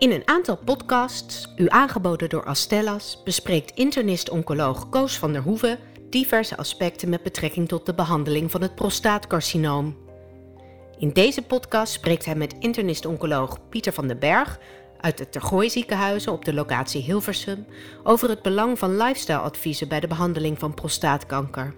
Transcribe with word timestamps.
In 0.00 0.10
een 0.10 0.28
aantal 0.28 0.56
podcasts, 0.56 1.52
u 1.56 1.68
aangeboden 1.68 2.28
door 2.28 2.44
Astellas, 2.44 3.20
bespreekt 3.24 3.78
internist-oncoloog 3.78 4.88
Koos 4.88 5.18
van 5.18 5.32
der 5.32 5.42
Hoeven 5.42 5.78
diverse 6.10 6.56
aspecten 6.56 7.08
met 7.08 7.22
betrekking 7.22 7.68
tot 7.68 7.86
de 7.86 7.94
behandeling 7.94 8.50
van 8.50 8.62
het 8.62 8.74
prostaatcarcinoom. 8.74 9.96
In 10.98 11.12
deze 11.12 11.42
podcast 11.42 11.92
spreekt 11.92 12.24
hij 12.24 12.34
met 12.34 12.54
internist-oncoloog 12.58 13.68
Pieter 13.68 13.92
van 13.92 14.08
den 14.08 14.18
Berg 14.18 14.58
uit 15.00 15.18
het 15.18 15.32
Tergooi 15.32 15.70
ziekenhuizen 15.70 16.32
op 16.32 16.44
de 16.44 16.54
locatie 16.54 17.02
Hilversum 17.02 17.66
over 18.02 18.28
het 18.28 18.42
belang 18.42 18.78
van 18.78 18.96
lifestyle-adviezen 18.96 19.88
bij 19.88 20.00
de 20.00 20.06
behandeling 20.06 20.58
van 20.58 20.74
prostaatkanker. 20.74 21.74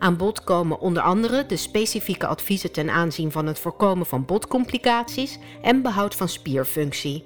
Aan 0.00 0.16
bod 0.16 0.44
komen 0.44 0.78
onder 0.78 1.02
andere 1.02 1.46
de 1.46 1.56
specifieke 1.56 2.26
adviezen 2.26 2.72
ten 2.72 2.90
aanzien 2.90 3.30
van 3.30 3.46
het 3.46 3.58
voorkomen 3.58 4.06
van 4.06 4.24
botcomplicaties 4.24 5.38
en 5.62 5.82
behoud 5.82 6.14
van 6.14 6.28
spierfunctie. 6.28 7.24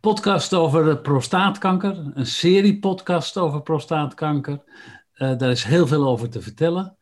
Podcast 0.00 0.54
over 0.54 1.00
prostaatkanker, 1.00 2.10
een 2.14 2.26
serie 2.26 2.78
podcast 2.78 3.36
over 3.36 3.62
prostaatkanker. 3.62 4.62
Uh, 5.14 5.38
daar 5.38 5.50
is 5.50 5.64
heel 5.64 5.86
veel 5.86 6.06
over 6.06 6.30
te 6.30 6.40
vertellen. 6.40 6.96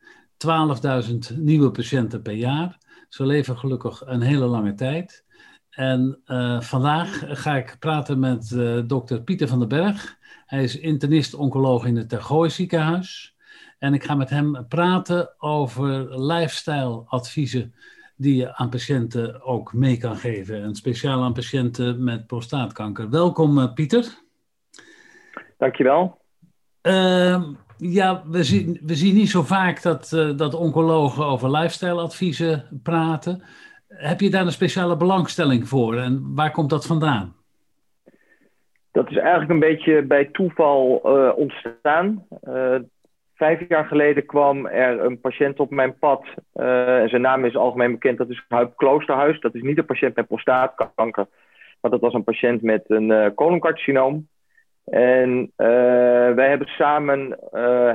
12.000 1.07 1.37
nieuwe 1.37 1.71
patiënten 1.71 2.21
per 2.21 2.33
jaar. 2.33 2.77
Ze 3.09 3.25
leven 3.25 3.57
gelukkig 3.57 4.01
een 4.05 4.21
hele 4.21 4.45
lange 4.45 4.73
tijd. 4.73 5.25
En 5.75 6.21
uh, 6.27 6.61
vandaag 6.61 7.23
ga 7.27 7.55
ik 7.55 7.75
praten 7.79 8.19
met 8.19 8.51
uh, 8.51 8.81
dokter 8.85 9.21
Pieter 9.21 9.47
van 9.47 9.59
den 9.59 9.67
Berg. 9.67 10.17
Hij 10.45 10.63
is 10.63 10.79
internist-oncoloog 10.79 11.85
in 11.85 11.95
het 11.95 12.09
Tergooi 12.09 12.49
ziekenhuis. 12.49 13.35
En 13.79 13.93
ik 13.93 14.03
ga 14.03 14.15
met 14.15 14.29
hem 14.29 14.65
praten 14.67 15.29
over 15.37 16.21
lifestyle-adviezen 16.21 17.73
die 18.15 18.35
je 18.35 18.55
aan 18.55 18.69
patiënten 18.69 19.43
ook 19.43 19.73
mee 19.73 19.97
kan 19.97 20.15
geven. 20.15 20.63
En 20.63 20.75
speciaal 20.75 21.23
aan 21.23 21.33
patiënten 21.33 22.03
met 22.03 22.27
prostaatkanker. 22.27 23.09
Welkom 23.09 23.57
uh, 23.57 23.73
Pieter. 23.73 24.05
Dankjewel. 25.57 26.21
Uh, 26.81 27.43
ja, 27.77 28.23
we 28.27 28.43
zien, 28.43 28.79
we 28.83 28.95
zien 28.95 29.15
niet 29.15 29.29
zo 29.29 29.43
vaak 29.43 29.81
dat, 29.81 30.09
dat 30.35 30.53
oncologen 30.53 31.25
over 31.25 31.51
lifestyle-adviezen 31.51 32.79
praten. 32.83 33.43
Heb 33.97 34.19
je 34.19 34.29
daar 34.29 34.45
een 34.45 34.51
speciale 34.51 34.97
belangstelling 34.97 35.67
voor 35.67 35.95
en 35.95 36.31
waar 36.35 36.51
komt 36.51 36.69
dat 36.69 36.85
vandaan? 36.85 37.35
Dat 38.91 39.09
is 39.09 39.17
eigenlijk 39.17 39.49
een 39.49 39.59
beetje 39.59 40.01
bij 40.01 40.25
toeval 40.25 41.01
uh, 41.05 41.37
ontstaan. 41.37 42.25
Uh, 42.43 42.75
vijf 43.35 43.67
jaar 43.67 43.85
geleden 43.85 44.25
kwam 44.25 44.65
er 44.65 44.99
een 44.99 45.19
patiënt 45.19 45.59
op 45.59 45.69
mijn 45.69 45.97
pad. 45.97 46.25
Uh, 46.55 47.01
en 47.01 47.09
zijn 47.09 47.21
naam 47.21 47.45
is 47.45 47.55
algemeen 47.55 47.91
bekend, 47.91 48.17
dat 48.17 48.29
is 48.29 48.45
Huip 48.47 48.75
Kloosterhuis. 48.75 49.39
Dat 49.39 49.55
is 49.55 49.61
niet 49.61 49.77
een 49.77 49.85
patiënt 49.85 50.15
met 50.15 50.27
prostaatkanker, 50.27 51.27
maar 51.81 51.91
dat 51.91 52.01
was 52.01 52.13
een 52.13 52.23
patiënt 52.23 52.61
met 52.61 52.83
een 52.87 53.33
coloncarcinoom. 53.33 54.27
En 54.85 55.51
wij 56.35 56.49
hebben 56.49 56.67
samen 56.67 57.37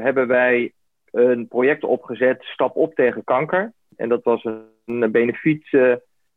hebben 0.02 0.26
wij 0.26 0.72
een 1.10 1.48
project 1.48 1.84
opgezet, 1.84 2.42
Stap 2.42 2.76
op 2.76 2.94
tegen 2.94 3.24
kanker. 3.24 3.72
En 3.96 4.08
dat 4.08 4.22
was 4.22 4.44
een 4.44 4.62
benefiet 4.98 5.72
uh, 5.72 5.94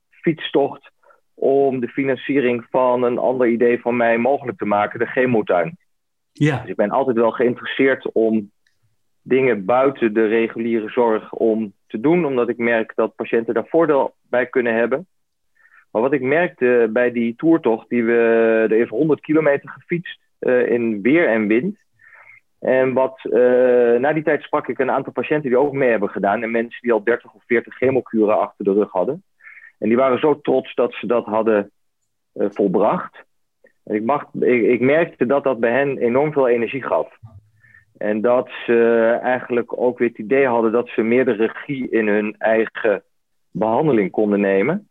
fietstocht 0.09 0.91
om 1.33 1.79
de 1.79 1.87
financiering 1.87 2.65
van 2.69 3.03
een 3.03 3.17
ander 3.17 3.47
idee 3.47 3.81
van 3.81 3.97
mij 3.97 4.17
mogelijk 4.17 4.57
te 4.57 4.65
maken, 4.65 4.99
de 4.99 5.05
chemotuin. 5.05 5.77
Ja. 6.31 6.59
Dus 6.59 6.69
ik 6.69 6.75
ben 6.75 6.89
altijd 6.89 7.15
wel 7.15 7.31
geïnteresseerd 7.31 8.11
om 8.11 8.51
dingen 9.21 9.65
buiten 9.65 10.13
de 10.13 10.27
reguliere 10.27 10.89
zorg 10.89 11.31
om 11.31 11.73
te 11.87 11.99
doen, 11.99 12.25
omdat 12.25 12.49
ik 12.49 12.57
merk 12.57 12.91
dat 12.95 13.15
patiënten 13.15 13.53
daar 13.53 13.67
voordeel 13.67 14.15
bij 14.29 14.45
kunnen 14.45 14.75
hebben. 14.75 15.07
Maar 15.91 16.01
wat 16.01 16.13
ik 16.13 16.21
merkte 16.21 16.89
bij 16.93 17.11
die 17.11 17.35
toertocht, 17.35 17.89
die 17.89 18.03
we, 18.03 18.13
er 18.69 18.79
is 18.79 18.89
100 18.89 19.19
kilometer 19.19 19.69
gefietst 19.69 20.19
uh, 20.39 20.69
in 20.69 21.01
weer 21.01 21.27
en 21.27 21.47
wind. 21.47 21.77
En 22.63 22.93
wat, 22.93 23.19
uh, 23.23 23.99
na 23.99 24.13
die 24.13 24.23
tijd 24.23 24.41
sprak 24.41 24.67
ik 24.67 24.79
een 24.79 24.91
aantal 24.91 25.13
patiënten 25.13 25.49
die 25.49 25.59
ook 25.59 25.73
mee 25.73 25.89
hebben 25.89 26.09
gedaan. 26.09 26.43
En 26.43 26.51
mensen 26.51 26.81
die 26.81 26.93
al 26.93 27.03
30 27.03 27.33
of 27.33 27.43
40 27.45 27.75
chemokuren 27.75 28.39
achter 28.39 28.65
de 28.65 28.73
rug 28.73 28.91
hadden. 28.91 29.23
En 29.79 29.87
die 29.87 29.97
waren 29.97 30.19
zo 30.19 30.41
trots 30.41 30.75
dat 30.75 30.93
ze 30.93 31.07
dat 31.07 31.25
hadden 31.25 31.71
uh, 32.33 32.47
volbracht. 32.49 33.23
En 33.83 33.95
ik, 33.95 34.03
mag, 34.03 34.33
ik, 34.39 34.79
merkte 34.79 35.25
dat 35.25 35.43
dat 35.43 35.59
bij 35.59 35.71
hen 35.71 35.97
enorm 35.97 36.31
veel 36.31 36.47
energie 36.47 36.83
gaf. 36.83 37.17
En 37.97 38.21
dat 38.21 38.49
ze 38.65 39.19
eigenlijk 39.21 39.81
ook 39.81 39.97
weer 39.97 40.07
het 40.07 40.17
idee 40.17 40.47
hadden 40.47 40.71
dat 40.71 40.89
ze 40.89 41.01
meer 41.01 41.25
de 41.25 41.31
regie 41.31 41.89
in 41.89 42.07
hun 42.07 42.35
eigen 42.37 43.03
behandeling 43.51 44.11
konden 44.11 44.39
nemen. 44.39 44.87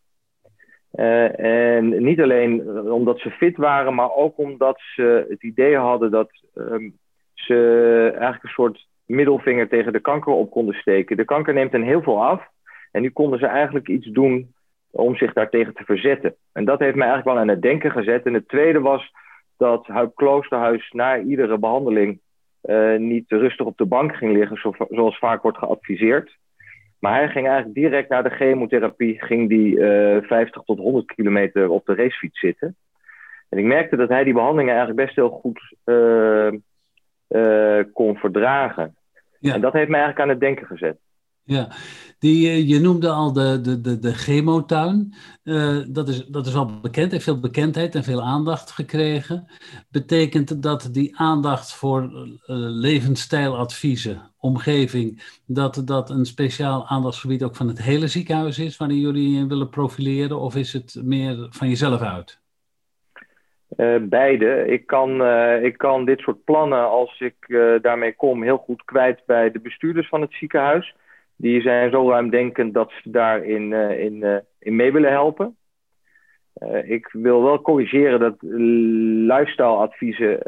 Uh, 0.95 1.39
en 1.75 2.03
niet 2.05 2.21
alleen 2.21 2.81
omdat 2.91 3.19
ze 3.19 3.31
fit 3.31 3.57
waren, 3.57 3.95
maar 3.95 4.11
ook 4.15 4.39
omdat 4.39 4.81
ze 4.95 5.27
het 5.29 5.43
idee 5.43 5.77
hadden 5.77 6.11
dat 6.11 6.31
um, 6.55 7.01
ze 7.43 8.09
eigenlijk 8.11 8.43
een 8.43 8.51
soort 8.51 8.87
middelvinger 9.07 9.69
tegen 9.69 9.93
de 9.93 10.01
kanker 10.01 10.33
op 10.33 10.51
konden 10.51 10.75
steken. 10.75 11.17
De 11.17 11.25
kanker 11.25 11.55
neemt 11.55 11.73
hen 11.73 11.83
heel 11.83 12.03
veel 12.03 12.25
af. 12.25 12.49
En 12.91 13.03
nu 13.03 13.11
konden 13.11 13.39
ze 13.39 13.47
eigenlijk 13.47 13.89
iets 13.89 14.07
doen 14.07 14.55
om 14.91 15.17
zich 15.17 15.33
daartegen 15.33 15.75
te 15.75 15.85
verzetten. 15.85 16.35
En 16.53 16.65
dat 16.65 16.79
heeft 16.79 16.95
mij 16.95 17.07
eigenlijk 17.07 17.37
wel 17.37 17.45
aan 17.45 17.55
het 17.55 17.63
denken 17.63 17.91
gezet. 17.91 18.27
En 18.27 18.35
het 18.35 18.49
tweede 18.49 18.81
was 18.81 19.13
dat 19.57 19.87
Huip 19.87 20.15
Kloosterhuis 20.15 20.91
na 20.91 21.19
iedere 21.19 21.59
behandeling 21.59 22.21
uh, 22.65 22.99
niet 22.99 23.31
rustig 23.31 23.67
op 23.67 23.77
de 23.77 23.85
bank 23.85 24.17
ging 24.17 24.33
liggen, 24.33 24.57
zo, 24.57 24.75
zoals 24.89 25.19
vaak 25.19 25.43
wordt 25.43 25.59
geadviseerd. 25.59 26.37
Maar 26.99 27.15
hij 27.15 27.29
ging 27.29 27.47
eigenlijk 27.47 27.75
direct 27.75 28.09
na 28.09 28.23
de 28.23 28.31
chemotherapie, 28.31 29.23
ging 29.23 29.49
die 29.49 29.77
uh, 29.77 30.23
50 30.23 30.63
tot 30.63 30.79
100 30.79 31.15
kilometer 31.15 31.69
op 31.69 31.87
de 31.87 31.95
racefiets 31.95 32.41
zitten. 32.41 32.77
En 33.49 33.59
ik 33.59 33.65
merkte 33.65 33.97
dat 33.97 34.09
hij 34.09 34.25
die 34.25 34.33
behandelingen 34.33 34.75
eigenlijk 34.75 35.05
best 35.05 35.17
heel 35.17 35.31
goed 35.31 35.75
uh, 37.33 37.85
kon 37.93 38.17
verdragen. 38.17 38.97
Ja. 39.39 39.55
En 39.55 39.61
dat 39.61 39.73
heeft 39.73 39.89
mij 39.89 40.01
eigenlijk 40.01 40.21
aan 40.21 40.35
het 40.35 40.41
denken 40.41 40.67
gezet. 40.67 40.97
Ja, 41.45 41.69
die, 42.19 42.49
eh, 42.49 42.69
je 42.69 42.81
noemde 42.81 43.11
al 43.11 43.33
de, 43.33 43.61
de, 43.61 43.81
de, 43.81 43.99
de 43.99 44.13
chemotuin. 44.15 45.15
Uh, 45.45 45.79
dat, 45.89 46.09
is, 46.09 46.27
dat 46.27 46.47
is 46.47 46.53
wel 46.53 46.81
bekend, 46.81 47.13
heeft 47.13 47.25
veel 47.25 47.41
bekendheid 47.41 47.95
en 47.95 48.05
veel 48.05 48.23
aandacht 48.23 48.71
gekregen. 48.71 49.47
Betekent 49.89 50.63
dat 50.63 50.89
die 50.93 51.17
aandacht 51.17 51.75
voor 51.75 52.03
uh, 52.03 52.33
levensstijladviezen, 52.57 54.33
omgeving, 54.37 55.39
dat 55.47 55.83
dat 55.85 56.11
een 56.11 56.27
speciaal 56.27 56.87
aandachtsgebied 56.87 57.43
ook 57.43 57.57
van 57.57 57.69
het 57.69 57.83
hele 57.83 58.07
ziekenhuis 58.07 58.59
is, 58.59 58.77
waarin 58.77 59.01
jullie 59.01 59.47
willen 59.47 59.69
profileren, 59.69 60.41
of 60.41 60.57
is 60.57 60.73
het 60.73 61.01
meer 61.03 61.47
van 61.51 61.69
jezelf 61.69 62.01
uit? 62.01 62.42
Uh, 63.77 63.97
beide. 64.01 64.67
Ik 64.67 64.87
kan, 64.87 65.23
uh, 65.23 65.63
ik 65.63 65.79
kan 65.79 66.05
dit 66.05 66.19
soort 66.19 66.45
plannen, 66.45 66.89
als 66.89 67.21
ik 67.21 67.35
uh, 67.47 67.75
daarmee 67.81 68.15
kom, 68.15 68.43
heel 68.43 68.57
goed 68.57 68.85
kwijt 68.85 69.23
bij 69.27 69.51
de 69.51 69.61
bestuurders 69.61 70.09
van 70.09 70.21
het 70.21 70.33
ziekenhuis. 70.33 70.95
Die 71.37 71.61
zijn 71.61 71.91
zo 71.91 72.09
ruimdenkend 72.11 72.75
dat 72.75 72.93
ze 73.03 73.11
daarin 73.11 73.73
in, 73.73 74.43
in 74.59 74.77
mee 74.77 74.93
willen 74.93 75.11
helpen. 75.11 75.57
ik 76.85 77.09
wil 77.13 77.43
wel 77.43 77.61
corrigeren 77.61 78.21
dat 78.21 78.37
lifestyle-adviezen, 79.29 80.39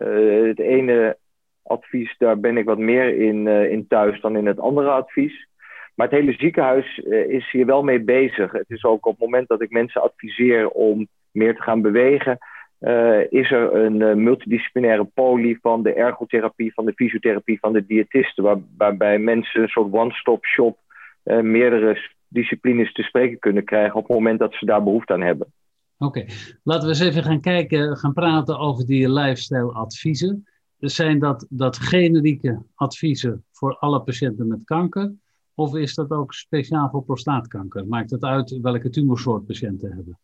het 0.48 0.58
ene 0.58 1.16
advies, 1.62 2.14
daar 2.18 2.40
ben 2.40 2.56
ik 2.56 2.64
wat 2.64 2.78
meer 2.78 3.16
in, 3.18 3.46
in 3.46 3.86
thuis 3.86 4.20
dan 4.20 4.36
in 4.36 4.46
het 4.46 4.60
andere 4.60 4.90
advies. 4.90 5.48
Maar 5.94 6.08
het 6.08 6.18
hele 6.18 6.32
ziekenhuis 6.32 6.98
is 7.28 7.50
hier 7.50 7.66
wel 7.66 7.82
mee 7.82 8.00
bezig. 8.00 8.52
Het 8.52 8.70
is 8.70 8.84
ook 8.84 9.06
op 9.06 9.12
het 9.12 9.20
moment 9.20 9.48
dat 9.48 9.62
ik 9.62 9.70
mensen 9.70 10.02
adviseer 10.02 10.68
om 10.68 11.08
meer 11.30 11.54
te 11.54 11.62
gaan 11.62 11.82
bewegen 11.82 12.38
uh, 12.84 13.20
is 13.30 13.50
er 13.50 13.74
een 13.74 14.00
uh, 14.00 14.14
multidisciplinaire 14.14 15.04
poli 15.04 15.58
van 15.60 15.82
de 15.82 15.92
ergotherapie, 15.92 16.72
van 16.74 16.84
de 16.84 16.92
fysiotherapie, 16.92 17.58
van 17.58 17.72
de 17.72 17.86
diëtisten, 17.86 18.44
waar, 18.44 18.58
waarbij 18.76 19.18
mensen 19.18 19.62
een 19.62 19.68
soort 19.68 19.92
one-stop 19.92 20.44
shop 20.44 20.78
uh, 21.24 21.40
meerdere 21.40 22.10
disciplines 22.28 22.92
te 22.92 23.02
spreken 23.02 23.38
kunnen 23.38 23.64
krijgen 23.64 23.94
op 23.94 24.08
het 24.08 24.16
moment 24.16 24.38
dat 24.38 24.54
ze 24.54 24.66
daar 24.66 24.82
behoefte 24.82 25.12
aan 25.12 25.20
hebben. 25.20 25.52
Oké, 25.98 26.24
laten 26.62 26.82
we 26.82 26.88
eens 26.88 27.00
even 27.00 27.22
gaan 27.22 27.40
kijken, 27.40 27.96
gaan 27.96 28.12
praten 28.12 28.58
over 28.58 28.86
die 28.86 29.12
lifestyle 29.12 29.72
adviezen. 29.72 30.44
Dus 30.78 30.94
zijn 30.94 31.18
dat, 31.18 31.46
dat 31.48 31.76
generieke 31.76 32.62
adviezen 32.74 33.44
voor 33.52 33.76
alle 33.78 34.00
patiënten 34.00 34.48
met 34.48 34.64
kanker? 34.64 35.12
Of 35.54 35.74
is 35.74 35.94
dat 35.94 36.10
ook 36.10 36.32
speciaal 36.32 36.90
voor 36.90 37.04
prostaatkanker? 37.04 37.86
Maakt 37.86 38.10
het 38.10 38.24
uit 38.24 38.58
welke 38.62 38.90
tumorsoort 38.90 39.46
patiënten 39.46 39.92
hebben? 39.92 40.18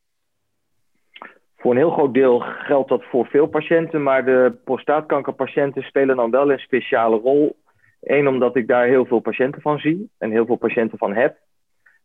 Voor 1.60 1.70
een 1.70 1.76
heel 1.76 1.90
groot 1.90 2.14
deel 2.14 2.38
geldt 2.40 2.88
dat 2.88 3.04
voor 3.04 3.26
veel 3.26 3.46
patiënten, 3.46 4.02
maar 4.02 4.24
de 4.24 4.52
prostaatkankerpatiënten 4.64 5.82
spelen 5.82 6.16
dan 6.16 6.30
wel 6.30 6.52
een 6.52 6.58
speciale 6.58 7.16
rol. 7.16 7.56
Eén, 8.00 8.28
omdat 8.28 8.56
ik 8.56 8.66
daar 8.66 8.86
heel 8.86 9.06
veel 9.06 9.20
patiënten 9.20 9.62
van 9.62 9.78
zie 9.78 10.10
en 10.18 10.30
heel 10.30 10.46
veel 10.46 10.56
patiënten 10.56 10.98
van 10.98 11.12
heb. 11.12 11.36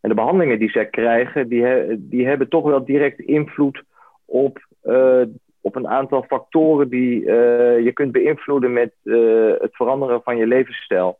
En 0.02 0.10
de 0.10 0.16
behandelingen 0.16 0.60
die 0.60 0.69
zij 0.69 0.86
krijgen, 0.86 1.48
die, 1.48 1.66
die 1.98 2.28
hebben 2.28 2.50
toch 2.50 2.63
wel 2.63 2.86
direct 2.86 3.19
invloed 3.19 3.84
op, 4.25 4.66
uh, 4.84 5.22
op 5.62 5.75
een 5.75 5.88
aantal 5.88 6.24
factoren 6.24 6.90
die 6.90 7.22
uh, 7.22 7.80
je 7.80 7.92
kunt 7.94 8.12
beïnvloeden 8.12 8.74
met 8.74 8.94
uh, 9.04 9.54
het 9.60 9.75
veranderen 9.75 10.22
van 10.24 10.38
je 10.38 10.48
levensstijl. 10.48 11.18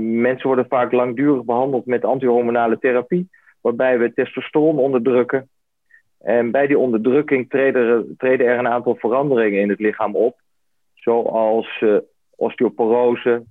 mensen 0.00 0.46
worden 0.46 0.66
vaak 0.68 0.92
langdurig 0.92 1.44
behandeld 1.44 1.86
met 1.86 2.04
antihormonale 2.04 2.78
therapie, 2.78 3.28
waarbij 3.60 3.98
we 3.98 4.12
testosteron 4.14 4.78
onderdrukken. 4.78 5.48
En 6.24 6.50
bij 6.50 6.66
die 6.66 6.78
onderdrukking 6.78 7.50
treden, 7.50 8.14
treden 8.18 8.46
er 8.46 8.58
een 8.58 8.68
aantal 8.68 8.96
veranderingen 8.96 9.60
in 9.60 9.68
het 9.68 9.80
lichaam 9.80 10.16
op, 10.16 10.40
zoals 10.94 11.80
uh, 11.80 11.96
osteoporose, 12.36 13.44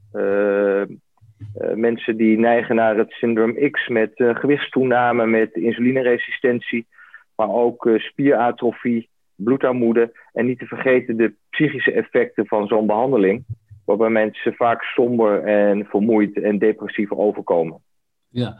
mensen 1.75 2.18
die 2.18 2.38
neigen 2.38 2.75
naar 2.75 2.98
het 2.98 3.12
syndroom 3.12 3.70
X 3.72 3.88
met 3.88 4.12
gewichtstoename, 4.16 5.25
met 5.25 5.56
insulineresistentie, 5.56 6.88
maar 7.36 7.50
ook 7.50 7.90
spieratrofie, 7.96 9.10
bloedarmoede. 9.36 10.12
En 10.34 10.46
niet 10.46 10.60
te 10.60 10.66
vergeten 10.66 11.18
de 11.18 11.34
psychische 11.50 11.92
effecten 11.92 12.48
van 12.48 12.68
zo'n 12.68 12.88
behandeling, 12.88 13.46
waarbij 13.86 14.10
mensen 14.10 14.54
vaak 14.54 14.81
somber 14.84 15.44
en 15.44 15.86
vermoeid 15.86 16.42
en 16.42 16.58
depressief 16.58 17.12
overkomen. 17.12 17.81
Ja, 18.30 18.58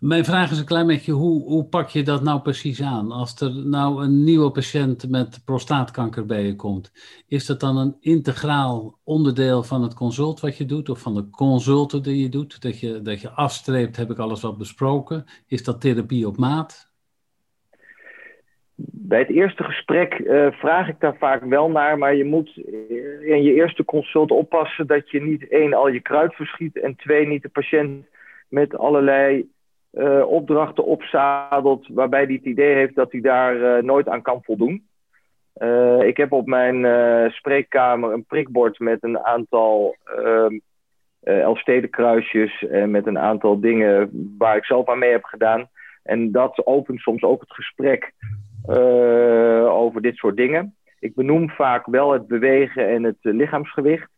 mijn 0.00 0.24
vraag 0.24 0.50
is 0.50 0.58
een 0.58 0.66
klein 0.66 0.86
beetje, 0.86 1.12
hoe, 1.12 1.42
hoe 1.42 1.64
pak 1.64 1.88
je 1.88 2.02
dat 2.02 2.22
nou 2.22 2.40
precies 2.40 2.82
aan? 2.82 3.12
Als 3.12 3.40
er 3.40 3.66
nou 3.66 4.04
een 4.04 4.24
nieuwe 4.24 4.50
patiënt 4.50 5.10
met 5.10 5.42
prostaatkanker 5.44 6.26
bij 6.26 6.42
je 6.42 6.56
komt, 6.56 6.92
is 7.28 7.46
dat 7.46 7.60
dan 7.60 7.76
een 7.76 7.96
integraal 8.00 8.98
onderdeel 9.04 9.62
van 9.62 9.82
het 9.82 9.94
consult 9.94 10.40
wat 10.40 10.56
je 10.56 10.64
doet, 10.64 10.88
of 10.88 11.00
van 11.00 11.14
de 11.14 11.30
consulten 11.30 12.02
die 12.02 12.22
je 12.22 12.28
doet? 12.28 12.62
Dat 12.62 12.80
je, 12.80 13.02
dat 13.02 13.20
je 13.20 13.30
afstreept, 13.30 13.96
heb 13.96 14.10
ik 14.10 14.18
alles 14.18 14.42
wat 14.42 14.58
besproken? 14.58 15.24
Is 15.46 15.64
dat 15.64 15.80
therapie 15.80 16.26
op 16.26 16.36
maat? 16.36 16.94
Bij 18.78 19.18
het 19.18 19.30
eerste 19.30 19.64
gesprek 19.64 20.18
uh, 20.18 20.46
vraag 20.50 20.88
ik 20.88 21.00
daar 21.00 21.16
vaak 21.16 21.44
wel 21.44 21.70
naar, 21.70 21.98
maar 21.98 22.14
je 22.14 22.24
moet 22.24 22.56
in 23.20 23.42
je 23.42 23.54
eerste 23.54 23.84
consult 23.84 24.30
oppassen 24.30 24.86
dat 24.86 25.10
je 25.10 25.22
niet 25.22 25.48
één 25.48 25.74
al 25.74 25.88
je 25.88 26.00
kruid 26.00 26.34
verschiet 26.34 26.80
en 26.80 26.96
twee 26.96 27.26
niet 27.26 27.42
de 27.42 27.48
patiënt 27.48 28.06
met 28.48 28.76
allerlei 28.76 29.48
uh, 29.96 30.26
opdrachten 30.26 30.84
opzadelt 30.84 31.88
waarbij 31.88 32.22
hij 32.22 32.34
het 32.34 32.44
idee 32.44 32.74
heeft 32.74 32.94
dat 32.94 33.12
hij 33.12 33.20
daar 33.20 33.56
uh, 33.56 33.82
nooit 33.82 34.08
aan 34.08 34.22
kan 34.22 34.42
voldoen. 34.42 34.86
ik 36.00 36.16
heb 36.16 36.32
op 36.32 36.46
mijn 36.46 36.86
spreekkamer 37.32 38.12
een 38.12 38.24
prikbord 38.24 38.78
met 38.78 39.02
een 39.02 39.18
aantal 39.18 39.96
ehm, 40.04 40.58
Elfstedenkruisjes 41.22 42.66
en 42.66 42.90
met 42.90 43.06
een 43.06 43.18
aantal 43.18 43.60
dingen 43.60 44.10
waar 44.38 44.56
ik 44.56 44.64
zelf 44.64 44.88
aan 44.88 44.98
mee 44.98 45.10
heb 45.10 45.24
gedaan. 45.24 45.68
En 46.02 46.32
dat 46.32 46.66
opent 46.66 47.00
soms 47.00 47.22
ook 47.22 47.40
het 47.40 47.52
gesprek 47.52 48.12
over 49.68 50.02
dit 50.02 50.16
soort 50.16 50.36
dingen. 50.36 50.74
Ik 50.98 51.14
benoem 51.14 51.50
vaak 51.50 51.86
wel 51.86 52.12
het 52.12 52.26
bewegen 52.26 52.88
en 52.88 53.02
het 53.02 53.16
lichaamsgewicht. 53.20 54.08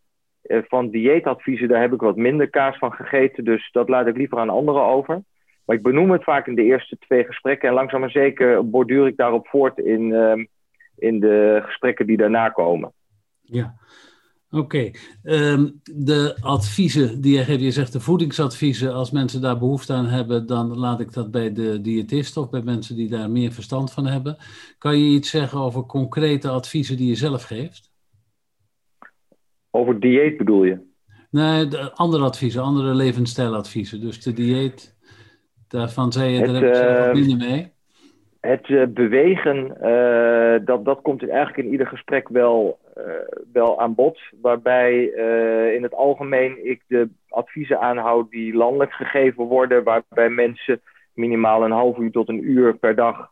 Van 0.43 0.91
dieetadviezen, 0.91 1.69
daar 1.69 1.81
heb 1.81 1.93
ik 1.93 2.01
wat 2.01 2.17
minder 2.17 2.51
kaas 2.51 2.79
van 2.79 2.93
gegeten, 2.93 3.45
dus 3.45 3.69
dat 3.73 3.89
laat 3.89 4.07
ik 4.07 4.17
liever 4.17 4.39
aan 4.39 4.49
anderen 4.49 4.83
over. 4.83 5.23
Maar 5.69 5.77
ik 5.77 5.83
benoem 5.83 6.11
het 6.11 6.25
vaak 6.25 6.47
in 6.47 6.55
de 6.55 6.63
eerste 6.63 6.99
twee 6.99 7.25
gesprekken 7.25 7.69
en 7.69 7.75
langzaam 7.75 8.01
maar 8.01 8.11
zeker 8.11 8.71
borduur 8.71 9.07
ik 9.07 9.17
daarop 9.17 9.49
voort 9.49 9.79
in, 9.79 10.11
uh, 10.11 10.45
in 10.97 11.21
de 11.21 11.61
gesprekken 11.63 12.07
die 12.07 12.17
daarna 12.17 12.49
komen. 12.49 12.93
Ja, 13.43 13.75
Oké, 14.51 14.91
ehm, 15.23 15.69
de 15.83 16.37
adviezen 16.41 17.21
die 17.21 17.37
je 17.37 17.45
geeft, 17.45 17.61
je 17.61 17.71
zegt 17.71 17.93
de 17.93 18.01
voedingsadviezen, 18.01 18.95
als 18.95 19.11
mensen 19.11 19.41
daar 19.41 19.59
behoefte 19.59 19.93
aan 19.93 20.07
hebben, 20.07 20.47
dan 20.47 20.79
laat 20.79 21.01
ik 21.01 21.13
dat 21.13 21.31
bij 21.31 21.53
de 21.53 21.81
diëtist 21.81 22.37
of 22.37 22.51
bij 22.51 22.63
mensen 22.63 22.97
die 22.97 23.09
daar 23.09 23.31
meer 23.31 23.53
verstand 23.53 23.93
van 23.93 24.07
hebben. 24.07 24.37
Kan 24.79 24.99
je 24.99 25.15
iets 25.15 25.31
zeggen 25.31 25.59
over 25.59 25.87
concrete 25.87 26.49
adviezen 26.49 26.97
die 26.97 27.09
je 27.09 27.15
zelf 27.15 27.43
geeft? 27.43 27.91
Over 29.71 30.01
dieet 30.01 30.37
bedoel 30.37 30.65
je? 30.65 30.79
Nee, 31.31 31.77
andere 31.79 32.25
adviezen, 32.25 32.63
andere 32.63 32.95
levensstijladviezen. 32.95 34.01
Dus 34.01 34.23
de 34.23 34.33
dieet, 34.33 34.97
daarvan 35.69 36.13
zei 36.13 36.31
je, 36.33 36.47
daar 36.47 36.55
heb 36.55 36.63
je 36.63 36.75
zelf 36.75 37.13
minder 37.13 37.49
mee. 37.49 37.73
Het 38.41 38.69
uh, 38.69 38.87
bewegen, 38.87 39.77
uh, 39.83 40.67
dat, 40.67 40.85
dat 40.85 41.01
komt 41.03 41.29
eigenlijk 41.29 41.59
in 41.59 41.71
ieder 41.71 41.87
gesprek 41.87 42.29
wel, 42.29 42.79
uh, 42.99 43.05
wel 43.53 43.81
aan 43.81 43.95
bod. 43.95 44.21
Waarbij 44.41 45.03
in 45.75 45.83
het 45.83 45.95
algemeen 45.95 46.71
ik 46.71 46.83
de 46.87 47.09
adviezen 47.29 47.81
aanhoud 47.81 48.31
die 48.31 48.55
landelijk 48.55 48.93
gegeven 48.93 49.45
worden. 49.45 49.85
Waarbij 49.85 50.29
mensen 50.29 50.81
minimaal 51.15 51.65
een 51.65 51.71
half 51.71 51.99
uur 51.99 52.11
tot 52.11 52.29
een 52.29 52.51
uur 52.51 52.77
per 52.77 52.95
dag 52.95 53.31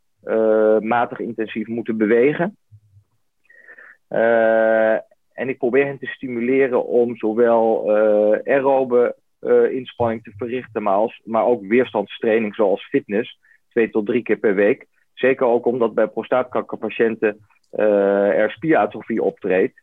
matig 0.80 1.18
intensief 1.18 1.66
moeten 1.66 1.96
bewegen. 1.96 2.56
en 5.32 5.48
ik 5.48 5.58
probeer 5.58 5.86
hen 5.86 5.98
te 5.98 6.06
stimuleren 6.06 6.86
om 6.86 7.16
zowel 7.16 7.90
aerobe 8.44 9.14
inspanning 9.72 10.22
te 10.22 10.32
verrichten, 10.36 10.82
maar, 10.82 10.94
als, 10.94 11.20
maar 11.24 11.44
ook 11.44 11.66
weerstandstraining 11.66 12.54
zoals 12.54 12.88
fitness 12.88 13.38
twee 13.76 13.90
tot 13.90 14.06
drie 14.06 14.22
keer 14.22 14.36
per 14.36 14.54
week. 14.54 14.86
Zeker 15.14 15.46
ook 15.46 15.66
omdat 15.66 15.94
bij 15.94 16.06
prostaatkankerpatiënten 16.06 17.46
uh, 17.72 18.38
er 18.38 18.50
spieratrofie 18.50 19.22
optreedt. 19.22 19.82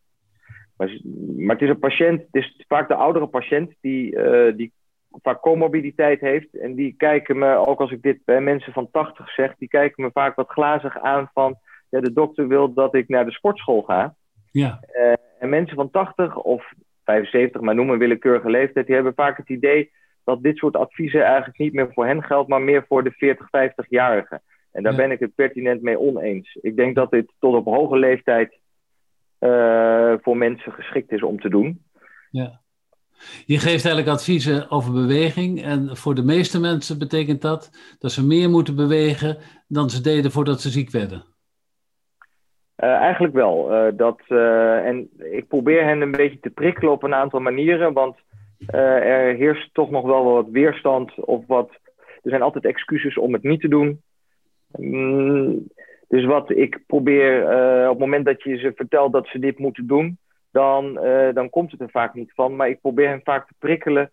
Maar, 0.77 0.99
maar, 1.37 1.55
het 1.55 1.63
is 1.63 1.69
een 1.69 1.79
patiënt, 1.79 2.21
het 2.21 2.43
is 2.43 2.63
vaak 2.67 2.87
de 2.87 2.95
oudere 2.95 3.27
patiënt 3.27 3.73
die, 3.81 4.15
uh, 4.15 4.55
die 4.55 4.73
vaak 5.21 5.41
comorbiditeit 5.41 6.19
heeft. 6.19 6.57
En 6.57 6.75
die 6.75 6.93
kijken 6.97 7.37
me, 7.37 7.55
ook 7.55 7.79
als 7.79 7.91
ik 7.91 8.01
dit 8.01 8.19
bij 8.25 8.41
mensen 8.41 8.73
van 8.73 8.91
80 8.91 9.29
zeg, 9.29 9.55
die 9.57 9.67
kijken 9.67 10.03
me 10.03 10.09
vaak 10.13 10.35
wat 10.35 10.49
glazig 10.49 10.99
aan 10.99 11.29
van, 11.33 11.55
ja, 11.89 11.99
de 11.99 12.13
dokter 12.13 12.47
wil 12.47 12.73
dat 12.73 12.95
ik 12.95 13.07
naar 13.07 13.25
de 13.25 13.31
sportschool 13.31 13.81
ga. 13.81 14.15
Ja. 14.51 14.79
Uh, 14.95 15.13
en 15.39 15.49
mensen 15.49 15.75
van 15.75 15.91
80 15.91 16.37
of 16.37 16.73
75, 17.03 17.61
maar 17.61 17.75
noem 17.75 17.89
een 17.89 17.97
willekeurige 17.97 18.49
leeftijd, 18.49 18.85
die 18.85 18.95
hebben 18.95 19.13
vaak 19.13 19.37
het 19.37 19.49
idee 19.49 19.91
dat 20.23 20.43
dit 20.43 20.57
soort 20.57 20.75
adviezen 20.75 21.23
eigenlijk 21.23 21.57
niet 21.57 21.73
meer 21.73 21.93
voor 21.93 22.05
hen 22.05 22.23
geldt, 22.23 22.49
maar 22.49 22.61
meer 22.61 22.85
voor 22.87 23.03
de 23.03 23.11
40, 23.11 23.47
50-jarigen. 23.47 24.41
En 24.71 24.83
daar 24.83 24.95
ben 24.95 25.11
ik 25.11 25.19
het 25.19 25.35
pertinent 25.35 25.81
mee 25.81 25.99
oneens. 25.99 26.57
Ik 26.61 26.75
denk 26.75 26.95
dat 26.95 27.11
dit 27.11 27.33
tot 27.39 27.55
op 27.55 27.65
hoge 27.65 27.97
leeftijd 27.97 28.59
uh, 29.39 30.13
voor 30.21 30.37
mensen 30.37 30.71
geschikt 30.71 31.11
is 31.11 31.23
om 31.23 31.39
te 31.39 31.49
doen. 31.49 31.83
Ja. 32.31 32.61
Je 33.45 33.59
geeft 33.59 33.85
eigenlijk 33.85 34.07
adviezen 34.07 34.69
over 34.69 34.93
beweging. 34.93 35.63
En 35.63 35.97
voor 35.97 36.15
de 36.15 36.23
meeste 36.23 36.59
mensen 36.59 36.99
betekent 36.99 37.41
dat 37.41 37.71
dat 37.99 38.11
ze 38.11 38.25
meer 38.25 38.49
moeten 38.49 38.75
bewegen 38.75 39.37
dan 39.67 39.89
ze 39.89 40.01
deden 40.01 40.31
voordat 40.31 40.61
ze 40.61 40.69
ziek 40.69 40.89
werden. 40.89 41.32
Uh, 42.77 42.89
eigenlijk 42.89 43.33
wel. 43.33 43.73
Uh, 43.73 43.91
dat, 43.97 44.21
en 44.83 45.09
ik 45.17 45.47
probeer 45.47 45.83
hen 45.83 46.01
een 46.01 46.11
beetje 46.11 46.39
te 46.39 46.49
prikkelen 46.49 46.91
op 46.91 47.03
een 47.03 47.13
aantal 47.13 47.39
manieren. 47.39 47.93
Want 47.93 48.17
er 48.67 49.35
heerst 49.35 49.73
toch 49.73 49.89
nog 49.89 50.05
wel 50.05 50.23
wat 50.23 50.49
weerstand. 50.49 51.13
Of 51.15 51.47
wat, 51.47 51.69
er 51.95 52.29
zijn 52.29 52.41
altijd 52.41 52.65
excuses 52.65 53.17
om 53.17 53.33
het 53.33 53.43
niet 53.43 53.61
te 53.61 53.67
doen. 53.67 54.01
Mm, 54.71 55.67
dus 56.07 56.25
wat 56.25 56.49
ik 56.49 56.79
probeer, 56.87 57.43
op 57.83 57.89
het 57.89 57.99
moment 57.99 58.25
dat 58.25 58.43
je 58.43 58.57
ze 58.57 58.71
vertelt 58.75 59.13
dat 59.13 59.27
ze 59.27 59.39
dit 59.39 59.59
moeten 59.59 59.87
doen, 59.87 60.17
dan, 60.51 60.93
dan 61.33 61.49
komt 61.49 61.71
het 61.71 61.81
er 61.81 61.89
vaak 61.89 62.13
niet 62.13 62.31
van. 62.35 62.55
Maar 62.55 62.69
ik 62.69 62.81
probeer 62.81 63.07
hen 63.07 63.21
vaak 63.23 63.47
te 63.47 63.53
prikkelen 63.59 64.11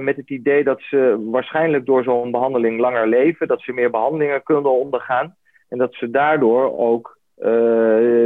met 0.00 0.16
het 0.16 0.30
idee 0.30 0.64
dat 0.64 0.80
ze 0.80 1.26
waarschijnlijk 1.30 1.86
door 1.86 2.02
zo'n 2.02 2.30
behandeling 2.30 2.80
langer 2.80 3.08
leven, 3.08 3.48
dat 3.48 3.62
ze 3.62 3.72
meer 3.72 3.90
behandelingen 3.90 4.42
kunnen 4.42 4.78
ondergaan 4.78 5.36
en 5.68 5.78
dat 5.78 5.94
ze 5.94 6.10
daardoor 6.10 6.78
ook 6.78 7.15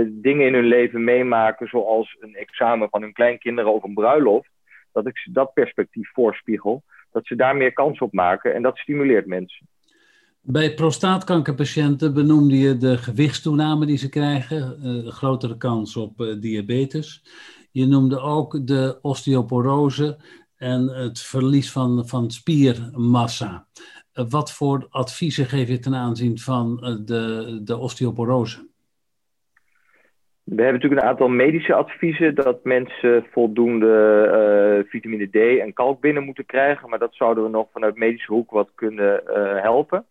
dingen 0.08 0.46
in 0.46 0.54
hun 0.54 0.64
leven 0.66 1.04
meemaken, 1.04 1.66
zoals 1.68 2.16
een 2.20 2.34
examen 2.34 2.88
van 2.88 3.02
hun 3.02 3.12
kleinkinderen 3.12 3.72
of 3.72 3.82
een 3.82 3.94
bruiloft. 3.94 4.50
Dat 4.92 5.06
ik 5.06 5.28
dat 5.32 5.52
perspectief 5.52 6.10
voorspiegel, 6.12 6.82
dat 7.12 7.26
ze 7.26 7.36
daar 7.36 7.56
meer 7.56 7.72
kans 7.72 7.98
op 7.98 8.12
maken 8.12 8.54
en 8.54 8.62
dat 8.62 8.76
stimuleert 8.76 9.26
mensen. 9.26 9.66
Bij 10.42 10.74
prostaatkankerpatiënten 10.74 12.14
benoemde 12.14 12.58
je 12.58 12.76
de 12.76 12.98
gewichtstoename 12.98 13.86
die 13.86 13.96
ze 13.96 14.08
krijgen, 14.08 14.78
uh, 14.82 15.06
grotere 15.06 15.56
kans 15.56 15.96
op 15.96 16.20
uh, 16.20 16.40
diabetes. 16.40 17.24
Je 17.70 17.86
noemde 17.86 18.20
ook 18.20 18.66
de 18.66 18.98
osteoporose 19.02 20.18
en 20.56 20.88
het 20.88 21.20
verlies 21.20 21.72
van, 21.72 22.08
van 22.08 22.30
spiermassa. 22.30 23.66
Wat 24.12 24.52
voor 24.52 24.86
adviezen 24.90 25.46
geef 25.46 25.68
je 25.68 25.78
ten 25.78 25.94
aanzien 25.94 26.38
van 26.38 26.76
de, 27.04 27.60
de 27.64 27.76
osteoporose? 27.76 28.69
We 30.44 30.62
hebben 30.62 30.72
natuurlijk 30.72 31.02
een 31.02 31.08
aantal 31.08 31.28
medische 31.28 31.74
adviezen 31.74 32.34
dat 32.34 32.64
mensen 32.64 33.26
voldoende 33.30 34.84
vitamine 34.88 35.26
D 35.26 35.58
en 35.60 35.72
kalk 35.72 36.00
binnen 36.00 36.24
moeten 36.24 36.46
krijgen, 36.46 36.88
maar 36.88 36.98
dat 36.98 37.14
zouden 37.14 37.44
we 37.44 37.50
nog 37.50 37.68
vanuit 37.72 37.96
medische 37.96 38.32
hoek 38.32 38.50
wat 38.50 38.70
kunnen 38.74 39.22
helpen. 39.62 40.04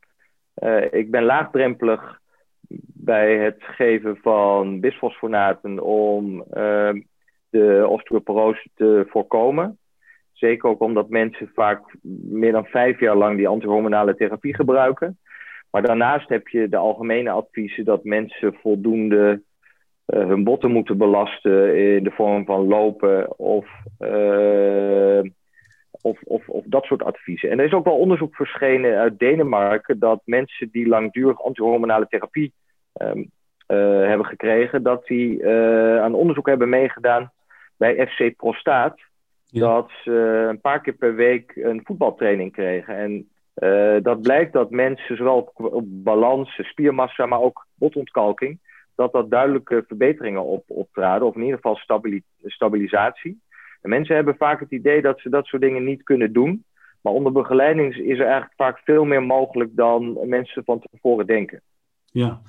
Uh, 0.64 0.94
ik 0.94 1.12
ben 1.12 1.24
laagdrempelig 1.24 2.20
bij 2.94 3.38
het 3.38 3.58
geven 3.60 4.18
van 4.22 4.80
bisfosfonaten 4.80 5.84
om 5.84 6.44
de 7.50 7.86
osteoporose 7.88 8.70
te 8.76 9.06
voorkomen. 9.10 9.78
Zeker 10.34 10.70
ook 10.70 10.82
omdat 10.82 11.10
mensen 11.10 11.52
vaak 11.54 11.82
meer 12.22 12.52
dan 12.52 12.66
vijf 12.66 13.00
jaar 13.00 13.16
lang 13.16 13.38
die 13.38 13.48
antihormonale 13.48 14.16
therapie 14.16 14.56
gebruiken. 14.56 15.18
Maar 15.72 15.82
daarnaast 15.82 16.30
heb 16.30 16.48
je 16.48 16.70
de 16.70 16.78
algemene 16.78 17.30
adviezen 17.30 17.86
dat 17.86 18.04
mensen 18.04 18.54
voldoende 18.54 19.42
hun 20.10 20.44
botten 20.44 20.72
moeten 20.72 20.98
belasten 20.98 21.78
in 21.96 22.04
de 22.04 22.12
vorm 22.12 22.46
van 22.46 22.68
lopen 22.68 23.40
of 23.40 23.68
Of, 26.02 26.20
of, 26.24 26.50
of 26.50 26.64
dat 26.66 26.84
soort 26.86 27.04
adviezen. 27.04 27.50
En 27.50 27.60
er 27.60 27.66
is 27.66 27.74
ook 27.74 27.86
wel 27.86 27.98
onderzoek 27.98 28.36
verschenen 28.36 28.98
uit 28.98 29.20
Denemarken 29.20 30.00
dat 30.00 30.22
mensen 30.26 30.70
die 30.72 30.88
langdurig 30.88 31.44
antihormonale 31.44 32.08
therapie 32.08 32.54
ehm, 32.94 33.24
eh, 33.68 33.78
hebben 34.08 34.26
gekregen, 34.26 34.84
dat 34.84 35.08
die 35.08 35.42
uh, 35.42 36.02
aan 36.02 36.14
onderzoek 36.14 36.48
hebben 36.48 36.70
meegedaan 36.70 37.32
bij 37.78 38.08
FC 38.08 38.36
Prostaat. 38.36 39.00
Dat 39.52 39.90
ze 40.04 40.46
een 40.50 40.62
paar 40.62 40.82
keer 40.82 40.94
per 40.94 41.16
week 41.16 41.56
een 41.56 41.82
voetbaltraining 41.84 42.52
kregen. 42.52 42.96
En 42.96 43.28
dat 44.04 44.22
blijkt 44.22 44.54
dat 44.54 44.70
mensen 44.70 45.16
zowel 45.16 45.52
op, 45.56 45.84
balans, 45.86 46.60
spiermassa, 46.64 47.26
maar 47.26 47.42
ook 47.42 47.66
botontkalking, 47.76 48.60
dat 49.00 49.12
dat 49.12 49.30
duidelijke 49.30 49.84
verbeteringen 49.88 50.44
op, 50.44 50.64
optraden, 50.68 51.28
of 51.28 51.36
in 51.36 51.42
ieder 51.42 51.56
geval 51.56 51.80
stabilisatie. 52.46 53.42
En 53.82 53.90
mensen 53.90 54.16
hebben 54.16 54.36
vaak 54.36 54.60
het 54.60 54.72
idee 54.72 55.02
dat 55.02 55.20
ze 55.20 55.30
dat 55.30 55.46
soort 55.46 55.62
dingen 55.62 55.84
niet 55.84 56.04
kunnen 56.04 56.34
doen. 56.34 56.64
Maar 57.02 57.14
onder 57.14 57.32
begeleiding 57.32 57.96
is 57.96 58.20
er 58.20 58.26
eigenlijk 58.26 58.54
vaak 58.56 58.80
veel 58.84 59.06
meer 59.06 59.24
mogelijk 59.24 59.76
dan 59.76 60.18
mensen 60.28 60.64
van 60.64 60.80
tevoren 60.92 61.26
denken. 61.26 61.62
Ja, 62.06 62.42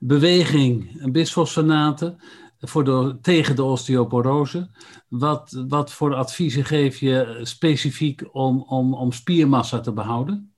beweging, 0.00 1.02
bisfosfonaten 1.12 2.18
voor 2.60 3.18
tegen 3.20 3.56
de 3.56 3.64
osteoporose. 3.64 4.70
Wat, 5.08 5.64
wat 5.68 5.92
voor 5.92 6.14
adviezen 6.14 6.64
geef 6.64 6.98
je 6.98 7.38
specifiek 7.42 8.28
om, 8.32 8.64
om, 8.68 8.94
om 8.94 9.12
spiermassa 9.12 9.80
te 9.80 9.92
behouden? 9.92 10.51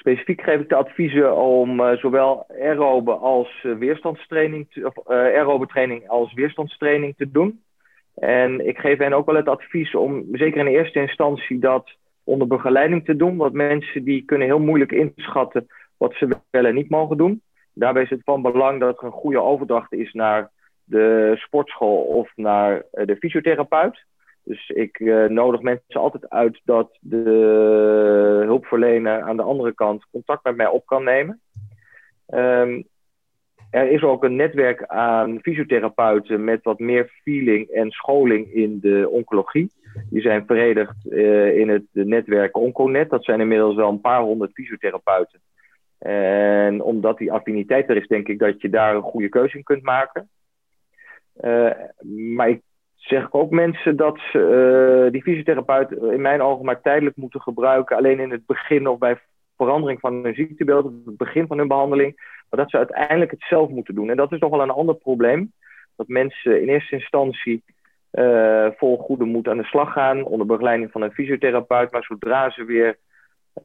Specifiek 0.00 0.40
geef 0.42 0.60
ik 0.60 0.68
de 0.68 0.74
adviezen 0.74 1.36
om 1.36 1.80
uh, 1.80 1.96
zowel 1.96 2.46
aerobe 2.48 3.12
als 3.12 3.62
uh, 3.62 3.76
weerstandstraining, 3.76 4.66
te, 4.70 4.92
of 5.56 5.66
training 5.66 6.08
als 6.08 6.32
weerstandstraining 6.32 7.14
te 7.16 7.30
doen. 7.30 7.62
En 8.14 8.66
ik 8.66 8.78
geef 8.78 8.98
hen 8.98 9.12
ook 9.12 9.26
wel 9.26 9.34
het 9.34 9.48
advies 9.48 9.94
om, 9.94 10.24
zeker 10.32 10.60
in 10.60 10.66
eerste 10.66 11.00
instantie, 11.00 11.58
dat 11.58 11.90
onder 12.24 12.46
begeleiding 12.46 13.04
te 13.04 13.16
doen. 13.16 13.36
Want 13.36 13.52
mensen 13.52 14.04
die 14.04 14.24
kunnen 14.24 14.46
heel 14.46 14.58
moeilijk 14.58 14.92
inschatten 14.92 15.66
wat 15.96 16.14
ze 16.14 16.28
wel 16.50 16.64
en 16.64 16.74
niet 16.74 16.90
mogen 16.90 17.16
doen. 17.16 17.42
Daarbij 17.72 18.02
is 18.02 18.10
het 18.10 18.24
van 18.24 18.42
belang 18.42 18.80
dat 18.80 18.98
er 18.98 19.04
een 19.04 19.12
goede 19.12 19.40
overdracht 19.40 19.92
is 19.92 20.12
naar 20.12 20.50
de 20.84 21.34
sportschool 21.36 22.02
of 22.02 22.32
naar 22.36 22.82
eh, 22.92 23.06
de 23.06 23.16
fysiotherapeut. 23.16 24.04
Dus 24.50 24.68
ik 24.68 24.98
uh, 24.98 25.26
nodig 25.26 25.60
mensen 25.60 26.00
altijd 26.00 26.28
uit 26.28 26.60
dat 26.64 26.98
de 27.00 28.42
hulpverlener 28.44 29.22
aan 29.22 29.36
de 29.36 29.42
andere 29.42 29.74
kant 29.74 30.06
contact 30.10 30.44
met 30.44 30.56
mij 30.56 30.66
op 30.66 30.86
kan 30.86 31.04
nemen. 31.04 31.40
Um, 32.26 32.84
er 33.70 33.90
is 33.90 34.02
ook 34.02 34.24
een 34.24 34.36
netwerk 34.36 34.86
aan 34.86 35.38
fysiotherapeuten 35.42 36.44
met 36.44 36.62
wat 36.62 36.78
meer 36.78 37.10
feeling 37.22 37.68
en 37.68 37.90
scholing 37.90 38.52
in 38.52 38.80
de 38.80 39.08
oncologie. 39.10 39.70
Die 40.10 40.22
zijn 40.22 40.46
verenigd 40.46 40.96
uh, 41.06 41.58
in 41.58 41.68
het 41.68 41.86
netwerk 41.92 42.56
Onconet. 42.56 43.10
Dat 43.10 43.24
zijn 43.24 43.40
inmiddels 43.40 43.76
wel 43.76 43.88
een 43.88 44.00
paar 44.00 44.20
honderd 44.20 44.52
fysiotherapeuten. 44.52 45.40
En 45.98 46.82
omdat 46.82 47.18
die 47.18 47.32
affiniteit 47.32 47.88
er 47.88 47.96
is, 47.96 48.06
denk 48.06 48.28
ik 48.28 48.38
dat 48.38 48.60
je 48.60 48.68
daar 48.68 48.94
een 48.94 49.02
goede 49.02 49.28
keuze 49.28 49.56
in 49.56 49.62
kunt 49.62 49.82
maken. 49.82 50.28
Uh, 51.40 51.70
maar 52.34 52.48
ik 52.48 52.60
zeg 53.00 53.32
ook 53.32 53.50
mensen 53.50 53.96
dat 53.96 54.18
ze 54.32 54.38
uh, 55.04 55.12
die 55.12 55.22
fysiotherapeut 55.22 55.90
in 55.90 56.20
mijn 56.20 56.42
ogen 56.42 56.64
maar 56.64 56.80
tijdelijk 56.80 57.16
moeten 57.16 57.40
gebruiken. 57.40 57.96
Alleen 57.96 58.20
in 58.20 58.30
het 58.30 58.46
begin 58.46 58.88
of 58.88 58.98
bij 58.98 59.18
verandering 59.56 60.00
van 60.00 60.24
hun 60.24 60.34
ziektebeeld, 60.34 60.84
op 60.84 60.92
het 61.04 61.16
begin 61.16 61.46
van 61.46 61.58
hun 61.58 61.68
behandeling. 61.68 62.14
Maar 62.50 62.60
dat 62.60 62.70
ze 62.70 62.76
uiteindelijk 62.76 63.30
het 63.30 63.42
zelf 63.42 63.68
moeten 63.68 63.94
doen. 63.94 64.10
En 64.10 64.16
dat 64.16 64.32
is 64.32 64.38
nog 64.38 64.50
wel 64.50 64.62
een 64.62 64.70
ander 64.70 64.94
probleem. 64.94 65.52
Dat 65.96 66.08
mensen 66.08 66.62
in 66.62 66.68
eerste 66.68 66.94
instantie 66.94 67.62
uh, 68.12 68.66
vol 68.76 68.98
goede 68.98 69.24
moed 69.24 69.48
aan 69.48 69.56
de 69.56 69.64
slag 69.64 69.92
gaan 69.92 70.24
onder 70.24 70.46
begeleiding 70.46 70.90
van 70.90 71.02
een 71.02 71.12
fysiotherapeut. 71.12 71.92
Maar 71.92 72.04
zodra 72.04 72.50
ze 72.50 72.64
weer 72.64 72.98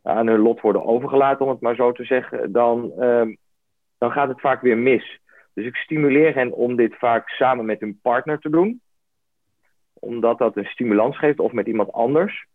aan 0.04 0.27
hun 0.27 0.39
lot 0.39 0.62
worden 0.62 0.86
overgelaten, 0.86 1.46
om 1.46 1.51
het 1.51 1.62
maar 1.62 1.75
zo 1.75 1.92
te 1.92 2.04
zeggen, 2.04 2.51
dan, 2.51 2.92
uh, 3.00 3.36
dan 3.98 4.12
gaat 4.12 4.27
het 4.27 4.42
vaak 4.42 4.62
weer 4.62 4.77
mis. 4.77 5.20
Dus 5.54 5.65
ik 5.65 5.75
stimuleer 5.75 6.36
hen 6.36 6.51
om 6.51 6.75
dit 6.75 6.96
vaak 6.98 7.30
samen 7.30 7.65
met 7.65 7.80
hun 7.80 8.00
partner 8.01 8.39
te 8.39 8.50
doen. 8.50 8.82
Omdat 10.05 10.38
dat 10.38 10.57
een 10.57 10.65
stimulans 10.65 11.17
geeft 11.17 11.39
of 11.39 11.51
met 11.51 11.67
iemand 11.67 11.91
anders. 11.91 12.45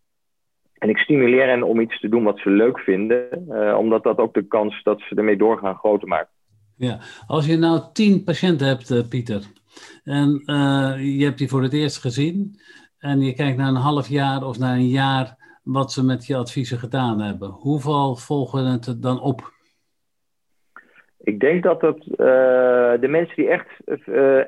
En 0.79 0.89
ik 0.89 0.99
stimuleer 0.99 1.49
hen 1.49 1.63
om 1.63 1.81
iets 1.81 2.01
te 2.01 2.09
doen 2.09 2.25
wat 2.25 2.39
ze 2.39 2.51
leuk 2.51 2.79
vinden, 2.79 3.47
uh, 3.49 3.77
omdat 3.79 4.03
dat 4.03 4.19
ook 4.19 4.35
de 4.35 4.47
kans 4.47 4.83
dat 4.83 5.01
ze 5.01 5.15
ermee 5.15 5.37
doorgaan 5.37 5.75
groter 5.75 6.09
maakt. 6.09 6.31
Ja, 6.77 6.99
als 7.27 7.47
je 7.47 7.57
nou 7.57 7.81
tien 7.93 8.25
patiënten 8.25 8.67
hebt, 8.67 8.91
uh, 8.91 9.09
Pieter, 9.09 9.43
en 10.05 10.43
uh, 10.47 11.19
je 11.19 11.25
hebt 11.25 11.39
die 11.39 11.49
voor 11.49 11.63
het 11.63 11.73
eerst 11.73 12.01
gezien, 12.01 12.61
en 12.99 13.21
je 13.21 13.35
kijkt 13.35 13.57
naar 13.57 13.69
een 13.69 13.75
half 13.75 14.09
jaar 14.09 14.43
of 14.43 14.59
naar 14.59 14.75
een 14.75 14.89
jaar 14.89 15.37
wat 15.63 15.93
ze 15.93 16.05
met 16.05 16.27
je 16.27 16.37
adviezen 16.37 16.79
gedaan 16.79 17.21
hebben, 17.21 17.49
hoeveel 17.49 18.17
volgen 18.17 18.65
het 18.65 19.03
dan 19.03 19.21
op? 19.21 19.53
Ik 21.19 21.41
denk 21.41 21.63
dat 21.63 21.81
het, 21.81 22.05
de 23.01 23.09
mensen 23.09 23.37
die 23.37 23.49
echt, 23.49 23.69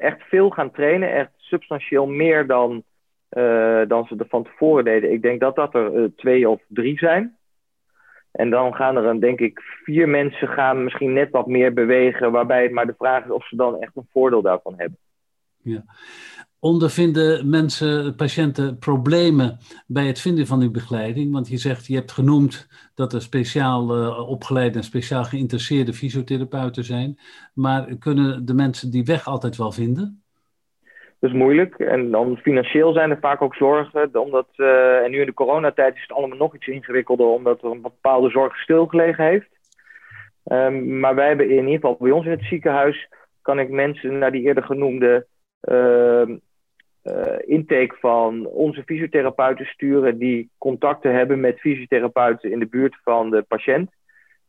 echt 0.00 0.22
veel 0.22 0.50
gaan 0.50 0.70
trainen, 0.70 1.14
echt 1.14 1.30
substantieel 1.36 2.06
meer 2.06 2.46
dan 2.46 2.82
dan 3.88 4.04
ze 4.06 4.14
er 4.18 4.26
van 4.28 4.44
tevoren 4.44 4.84
deden. 4.84 5.12
Ik 5.12 5.22
denk 5.22 5.40
dat 5.40 5.56
dat 5.56 5.74
er 5.74 5.94
uh, 5.94 6.08
twee 6.16 6.48
of 6.48 6.62
drie 6.68 6.98
zijn. 6.98 7.36
En 8.32 8.50
dan 8.50 8.74
gaan 8.74 8.96
er, 8.96 9.20
denk 9.20 9.40
ik, 9.40 9.60
vier 9.84 10.08
mensen 10.08 10.48
gaan 10.48 10.84
misschien 10.84 11.12
net 11.12 11.30
wat 11.30 11.46
meer 11.46 11.72
bewegen. 11.72 12.32
Waarbij 12.32 12.62
het 12.62 12.72
maar 12.72 12.86
de 12.86 12.94
vraag 12.98 13.24
is 13.24 13.30
of 13.30 13.46
ze 13.46 13.56
dan 13.56 13.80
echt 13.80 13.96
een 13.96 14.08
voordeel 14.12 14.42
daarvan 14.42 14.74
hebben. 14.76 14.98
Ja. 15.62 15.84
Ondervinden 16.58 17.48
mensen, 17.48 18.14
patiënten, 18.14 18.78
problemen 18.78 19.58
bij 19.86 20.06
het 20.06 20.20
vinden 20.20 20.46
van 20.46 20.60
die 20.60 20.70
begeleiding? 20.70 21.32
Want 21.32 21.48
je 21.48 21.56
zegt, 21.56 21.86
je 21.86 21.94
hebt 21.94 22.12
genoemd 22.12 22.68
dat 22.94 23.12
er 23.12 23.22
speciaal 23.22 23.98
uh, 23.98 24.28
opgeleide 24.28 24.78
en 24.78 24.84
speciaal 24.84 25.24
geïnteresseerde 25.24 25.92
fysiotherapeuten 25.92 26.84
zijn. 26.84 27.18
Maar 27.54 27.96
kunnen 27.96 28.44
de 28.44 28.54
mensen 28.54 28.90
die 28.90 29.04
weg 29.04 29.26
altijd 29.26 29.56
wel 29.56 29.72
vinden? 29.72 30.21
Dat 31.22 31.30
is 31.30 31.36
moeilijk. 31.36 31.74
En 31.74 32.10
dan 32.10 32.36
financieel 32.36 32.92
zijn 32.92 33.10
er 33.10 33.18
vaak 33.20 33.42
ook 33.42 33.54
zorgen. 33.54 34.14
Omdat, 34.14 34.48
uh, 34.56 35.04
en 35.04 35.10
nu 35.10 35.20
in 35.20 35.26
de 35.26 35.34
coronatijd 35.34 35.94
is 35.94 36.02
het 36.02 36.12
allemaal 36.12 36.36
nog 36.36 36.54
iets 36.54 36.66
ingewikkelder, 36.66 37.26
omdat 37.26 37.62
er 37.62 37.70
een 37.70 37.80
bepaalde 37.80 38.30
zorg 38.30 38.56
stilgelegen 38.56 39.24
heeft. 39.24 39.48
Um, 40.44 40.98
maar 40.98 41.14
wij 41.14 41.28
hebben 41.28 41.50
in 41.50 41.56
ieder 41.56 41.72
geval 41.72 41.96
bij 42.00 42.10
ons 42.10 42.24
in 42.24 42.30
het 42.30 42.44
ziekenhuis, 42.44 43.08
kan 43.42 43.58
ik 43.58 43.70
mensen 43.70 44.18
naar 44.18 44.30
die 44.32 44.42
eerder 44.42 44.62
genoemde 44.62 45.26
uh, 45.70 46.28
uh, 47.04 47.38
intake 47.44 47.96
van 48.00 48.46
onze 48.46 48.82
fysiotherapeuten 48.82 49.66
sturen, 49.66 50.18
die 50.18 50.50
contacten 50.58 51.14
hebben 51.14 51.40
met 51.40 51.60
fysiotherapeuten 51.60 52.50
in 52.50 52.58
de 52.58 52.68
buurt 52.68 52.96
van 53.02 53.30
de 53.30 53.42
patiënt. 53.48 53.90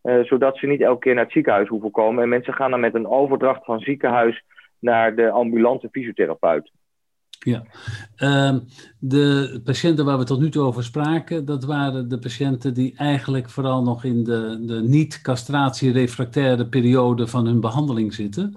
Uh, 0.03 0.23
zodat 0.23 0.57
ze 0.57 0.67
niet 0.67 0.81
elke 0.81 0.99
keer 0.99 1.13
naar 1.13 1.23
het 1.23 1.33
ziekenhuis 1.33 1.67
hoeven 1.67 1.91
komen. 1.91 2.23
En 2.23 2.29
mensen 2.29 2.53
gaan 2.53 2.71
dan 2.71 2.79
met 2.79 2.93
een 2.93 3.07
overdracht 3.07 3.65
van 3.65 3.79
ziekenhuis 3.79 4.43
naar 4.83 5.15
de 5.15 5.29
ambulante 5.29 5.89
fysiotherapeut. 5.91 6.71
Ja, 7.39 7.63
uh, 8.17 8.55
de 8.99 9.61
patiënten 9.63 10.05
waar 10.05 10.17
we 10.17 10.23
tot 10.23 10.39
nu 10.39 10.49
toe 10.49 10.63
over 10.63 10.83
spraken, 10.83 11.45
dat 11.45 11.63
waren 11.63 12.09
de 12.09 12.19
patiënten 12.19 12.73
die 12.73 12.93
eigenlijk 12.97 13.49
vooral 13.49 13.83
nog 13.83 14.03
in 14.03 14.23
de, 14.23 14.63
de 14.65 14.81
niet-castratie-refractaire 14.81 16.67
periode 16.67 17.27
van 17.27 17.45
hun 17.45 17.59
behandeling 17.59 18.13
zitten. 18.13 18.55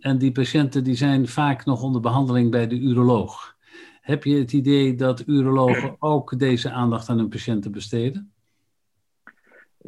En 0.00 0.18
die 0.18 0.32
patiënten 0.32 0.84
die 0.84 0.94
zijn 0.94 1.26
vaak 1.26 1.64
nog 1.64 1.82
onder 1.82 2.00
behandeling 2.00 2.50
bij 2.50 2.66
de 2.66 2.78
uroloog. 2.78 3.56
Heb 4.00 4.24
je 4.24 4.38
het 4.38 4.52
idee 4.52 4.94
dat 4.94 5.24
urologen 5.26 5.96
ook 6.14 6.38
deze 6.38 6.70
aandacht 6.70 7.08
aan 7.08 7.18
hun 7.18 7.28
patiënten 7.28 7.72
besteden? 7.72 8.32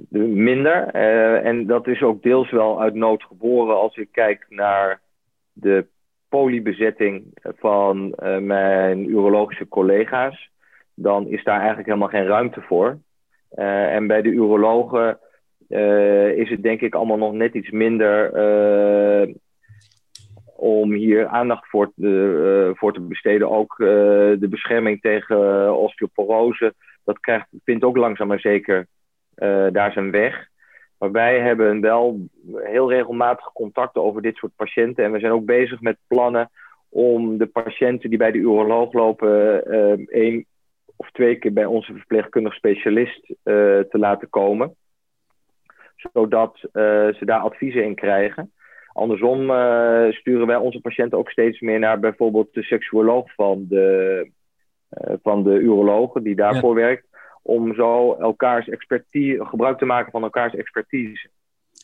Minder. 0.09 0.94
Uh, 0.94 1.47
en 1.47 1.66
dat 1.66 1.87
is 1.87 2.02
ook 2.02 2.23
deels 2.23 2.50
wel 2.50 2.80
uit 2.80 2.94
nood 2.94 3.23
geboren 3.23 3.80
als 3.80 3.97
ik 3.97 4.09
kijk 4.12 4.47
naar 4.49 5.00
de 5.60 5.86
polybezetting 6.30 7.24
van 7.42 8.14
uh, 8.22 8.38
mijn 8.38 9.10
urologische 9.10 9.68
collega's, 9.68 10.50
dan 10.94 11.28
is 11.28 11.44
daar 11.44 11.58
eigenlijk 11.58 11.86
helemaal 11.86 12.08
geen 12.08 12.26
ruimte 12.26 12.60
voor. 12.60 12.98
Uh, 13.54 13.94
en 13.94 14.06
bij 14.06 14.22
de 14.22 14.28
urologen 14.28 15.18
uh, 15.68 16.30
is 16.30 16.50
het 16.50 16.62
denk 16.62 16.80
ik 16.80 16.94
allemaal 16.94 17.16
nog 17.16 17.32
net 17.32 17.54
iets 17.54 17.70
minder 17.70 18.32
om 20.56 20.92
hier 20.92 21.26
aandacht 21.26 21.68
voor 21.68 21.92
te, 21.96 22.72
voor 22.74 22.92
te 22.92 23.00
besteden. 23.00 23.50
Ook 23.50 23.76
de 23.76 24.46
bescherming 24.50 25.00
tegen 25.00 25.76
osteoporose, 25.76 26.74
dat 27.04 27.20
krijgt, 27.20 27.46
vindt 27.64 27.84
ook 27.84 27.96
langzaam 27.96 28.28
maar 28.28 28.40
zeker 28.40 28.86
daar 29.72 29.92
zijn 29.92 30.10
weg. 30.10 30.50
Maar 31.00 31.11
wij 31.11 31.40
hebben 31.40 31.80
wel 31.80 32.21
heel 32.54 32.90
regelmatig 32.90 33.52
contacten 33.52 34.02
over 34.02 34.23
dit 34.23 34.37
soort 34.37 34.57
patiënten. 34.57 35.04
En 35.04 35.12
we 35.12 35.19
zijn 35.19 35.33
ook 35.33 35.45
bezig 35.45 35.80
met 35.80 35.97
plannen 36.07 36.50
om 36.88 37.38
de 37.38 37.47
patiënten 37.47 38.09
die 38.09 38.19
bij 38.19 38.30
de 38.30 38.38
uroloog 38.38 38.92
lopen, 38.92 39.62
uh, 39.66 40.07
één 40.09 40.45
of 40.97 41.11
twee 41.11 41.37
keer 41.37 41.52
bij 41.52 41.64
onze 41.64 41.92
verpleegkundig 41.92 42.54
specialist 42.54 43.28
uh, 43.28 43.35
te 43.78 43.99
laten 43.99 44.28
komen. 44.28 44.75
Zodat 45.97 46.59
uh, 46.62 46.73
ze 47.09 47.25
daar 47.25 47.40
adviezen 47.40 47.85
in 47.85 47.95
krijgen. 47.95 48.52
Andersom 48.92 49.40
sturen 50.12 50.47
wij 50.47 50.57
onze 50.57 50.80
patiënten 50.80 51.19
ook 51.19 51.30
steeds 51.30 51.61
meer 51.61 51.78
naar 51.78 52.00
bijvoorbeeld 52.00 52.54
de 52.54 52.62
seksuoloog 52.62 53.35
van 53.35 53.66
de, 53.69 54.30
van 55.23 55.42
de 55.42 55.59
urologen 55.59 56.23
die 56.23 56.35
daarvoor 56.35 56.75
werkt, 56.75 57.07
om 57.42 57.75
zo 57.75 58.14
elkaars 58.14 58.68
expertise, 58.68 59.44
gebruik 59.44 59.78
te 59.78 59.85
maken 59.85 60.11
van 60.11 60.23
elkaars 60.23 60.54
expertise. 60.54 61.28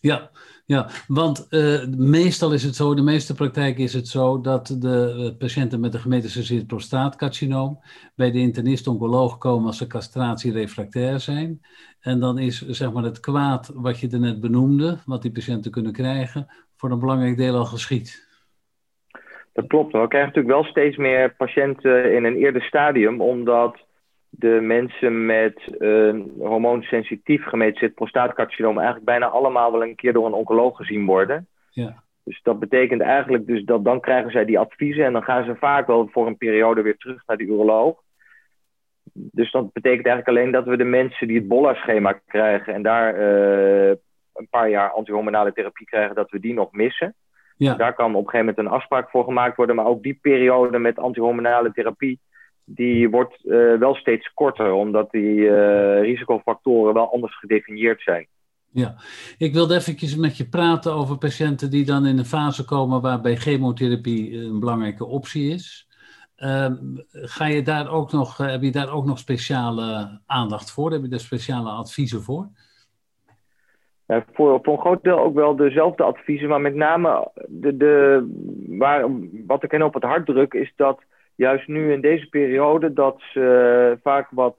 Ja, 0.01 0.31
ja 0.67 0.89
want 1.09 1.47
uh, 1.51 1.87
meestal 1.97 2.53
is 2.53 2.63
het 2.63 2.75
zo, 2.75 2.91
in 2.91 2.97
de 2.97 3.03
meeste 3.03 3.35
praktijk 3.35 3.79
is 3.79 3.95
het 3.95 4.09
zo 4.09 4.41
dat 4.41 4.67
de 4.67 5.35
patiënten 5.39 5.81
met 5.81 5.95
een 5.95 6.01
gemetastaseerd 6.01 6.67
prostaatcarcinoom 6.67 7.81
bij 8.15 8.31
de 8.31 8.39
internist-oncoloog 8.39 9.39
komen 9.39 9.67
als 9.67 9.79
ze 9.79 9.87
castratie-refractair 9.87 11.21
zijn. 11.21 11.61
En 12.01 12.21
dan 12.21 12.39
is 12.39 12.67
zeg 12.69 12.93
maar 12.93 13.03
het 13.03 13.21
kwaad 13.21 13.71
wat 13.75 14.01
je 14.01 14.09
er 14.09 14.21
net 14.21 14.41
benoemde, 14.41 14.99
wat 15.07 15.23
die 15.23 15.33
patiënten 15.33 15.71
kunnen 15.71 15.93
krijgen, 15.93 16.47
voor 16.77 16.91
een 16.91 17.01
belangrijk 17.01 17.37
deel 17.37 17.57
al 17.57 17.65
geschied. 17.65 18.27
Dat 19.53 19.67
klopt. 19.67 19.93
We 19.93 20.09
krijgen 20.09 20.33
natuurlijk 20.35 20.55
wel 20.55 20.65
steeds 20.65 20.97
meer 20.97 21.35
patiënten 21.35 22.15
in 22.15 22.25
een 22.25 22.37
eerder 22.37 22.63
stadium, 22.63 23.21
omdat 23.21 23.86
de 24.39 24.61
mensen 24.61 25.27
met 25.27 25.77
een 25.79 26.33
uh, 26.39 26.47
hormoonsensitief 26.47 27.45
gemetastaseerd 27.45 27.95
prostaatcarcinoom 27.95 28.77
eigenlijk 28.77 29.07
bijna 29.07 29.27
allemaal 29.27 29.73
wel 29.73 29.83
een 29.83 29.95
keer 29.95 30.13
door 30.13 30.27
een 30.27 30.33
oncoloog 30.33 30.77
gezien 30.77 31.07
worden. 31.07 31.47
Ja. 31.71 32.03
Dus 32.25 32.41
dat 32.43 32.59
betekent 32.59 33.01
eigenlijk 33.01 33.47
dus 33.47 33.65
dat 33.65 33.85
dan 33.85 34.01
krijgen 34.01 34.31
zij 34.31 34.45
die 34.45 34.59
adviezen 34.59 35.05
en 35.05 35.13
dan 35.13 35.23
gaan 35.23 35.45
ze 35.45 35.57
vaak 35.57 35.87
wel 35.87 36.09
voor 36.13 36.27
een 36.27 36.37
periode 36.37 36.83
weer 36.83 36.97
terug 36.97 37.23
naar 37.27 37.37
de 37.37 37.45
uroloog. 37.45 38.03
Dus 39.13 39.51
dat 39.51 39.73
betekent 39.73 40.07
eigenlijk 40.07 40.29
alleen 40.29 40.53
dat 40.53 40.65
we 40.65 40.77
de 40.77 40.85
mensen 40.85 41.27
die 41.27 41.39
het 41.39 41.49
BOLA-schema 41.49 42.21
krijgen 42.27 42.75
en 42.75 42.83
daar 42.83 43.19
uh, 43.19 43.95
een 44.35 44.49
paar 44.51 44.69
jaar 44.69 44.91
antihormonale 44.91 45.53
therapie 45.53 45.87
krijgen, 45.87 46.15
dat 46.15 46.31
we 46.31 46.41
die 46.41 46.55
nog 46.55 46.73
missen. 46.73 47.15
Ja. 47.57 47.75
Daar 47.75 47.95
kan 47.95 48.15
op 48.15 48.25
een 48.25 48.31
gegeven 48.31 48.47
moment 48.47 48.59
een 48.59 48.79
afspraak 48.79 49.11
voor 49.11 49.25
gemaakt 49.25 49.57
worden, 49.57 49.77
maar 49.77 49.87
ook 49.87 50.03
die 50.03 50.19
periode 50.23 50.79
met 50.79 50.99
antihormonale 50.99 51.73
therapie, 51.73 52.21
die 52.69 53.11
wordt 53.11 53.45
uh, 53.45 53.79
wel 53.79 53.95
steeds 53.95 54.33
korter, 54.35 54.73
omdat 54.73 55.11
die 55.11 55.35
uh, 55.35 56.01
risicofactoren 56.01 56.95
wel 56.95 57.13
anders 57.13 57.39
gedefinieerd 57.39 58.03
zijn. 58.03 58.27
Ja, 58.71 58.95
ik 59.39 59.53
wilde 59.53 59.75
even 59.75 60.21
met 60.21 60.37
je 60.37 60.49
praten 60.49 60.93
over 60.93 61.19
patiënten 61.19 61.71
die 61.71 61.85
dan 61.85 62.07
in 62.07 62.19
een 62.19 62.25
fase 62.25 62.65
komen 62.65 63.01
waarbij 63.01 63.37
chemotherapie 63.37 64.37
een 64.37 64.61
belangrijke 64.61 65.07
optie 65.07 65.53
is. 65.53 65.89
Uh, 66.39 66.73
ga 67.11 67.47
je 67.47 67.63
daar 67.63 67.91
ook 67.91 68.13
nog, 68.13 68.37
heb 68.37 68.63
je 68.63 68.71
daar 68.71 68.93
ook 68.93 69.05
nog 69.05 69.19
speciale 69.19 70.21
aandacht 70.27 70.73
voor? 70.73 70.93
Heb 70.93 71.03
je 71.03 71.09
daar 71.09 71.21
speciale 71.21 71.71
adviezen 71.71 72.23
voor? 72.23 72.49
Ja, 74.07 74.25
voor, 74.33 74.59
voor 74.63 74.75
een 74.75 74.81
groot 74.81 75.03
deel 75.03 75.19
ook 75.19 75.35
wel 75.35 75.57
dezelfde 75.57 76.03
adviezen, 76.03 76.49
maar 76.49 76.61
met 76.61 76.75
name 76.75 77.31
de, 77.47 77.77
de, 77.77 78.27
waar, 78.69 79.05
wat 79.47 79.63
ik 79.63 79.71
hen 79.71 79.83
op 79.83 79.95
het 79.95 80.03
hart 80.03 80.27
druk 80.27 80.55
is 80.55 80.73
dat 80.77 81.03
juist 81.37 81.69
nu 81.69 81.93
in 81.93 82.01
deze 82.01 82.29
periode 82.29 82.93
dat 82.93 83.21
ze 83.33 83.99
vaak 84.03 84.29
wat, 84.31 84.57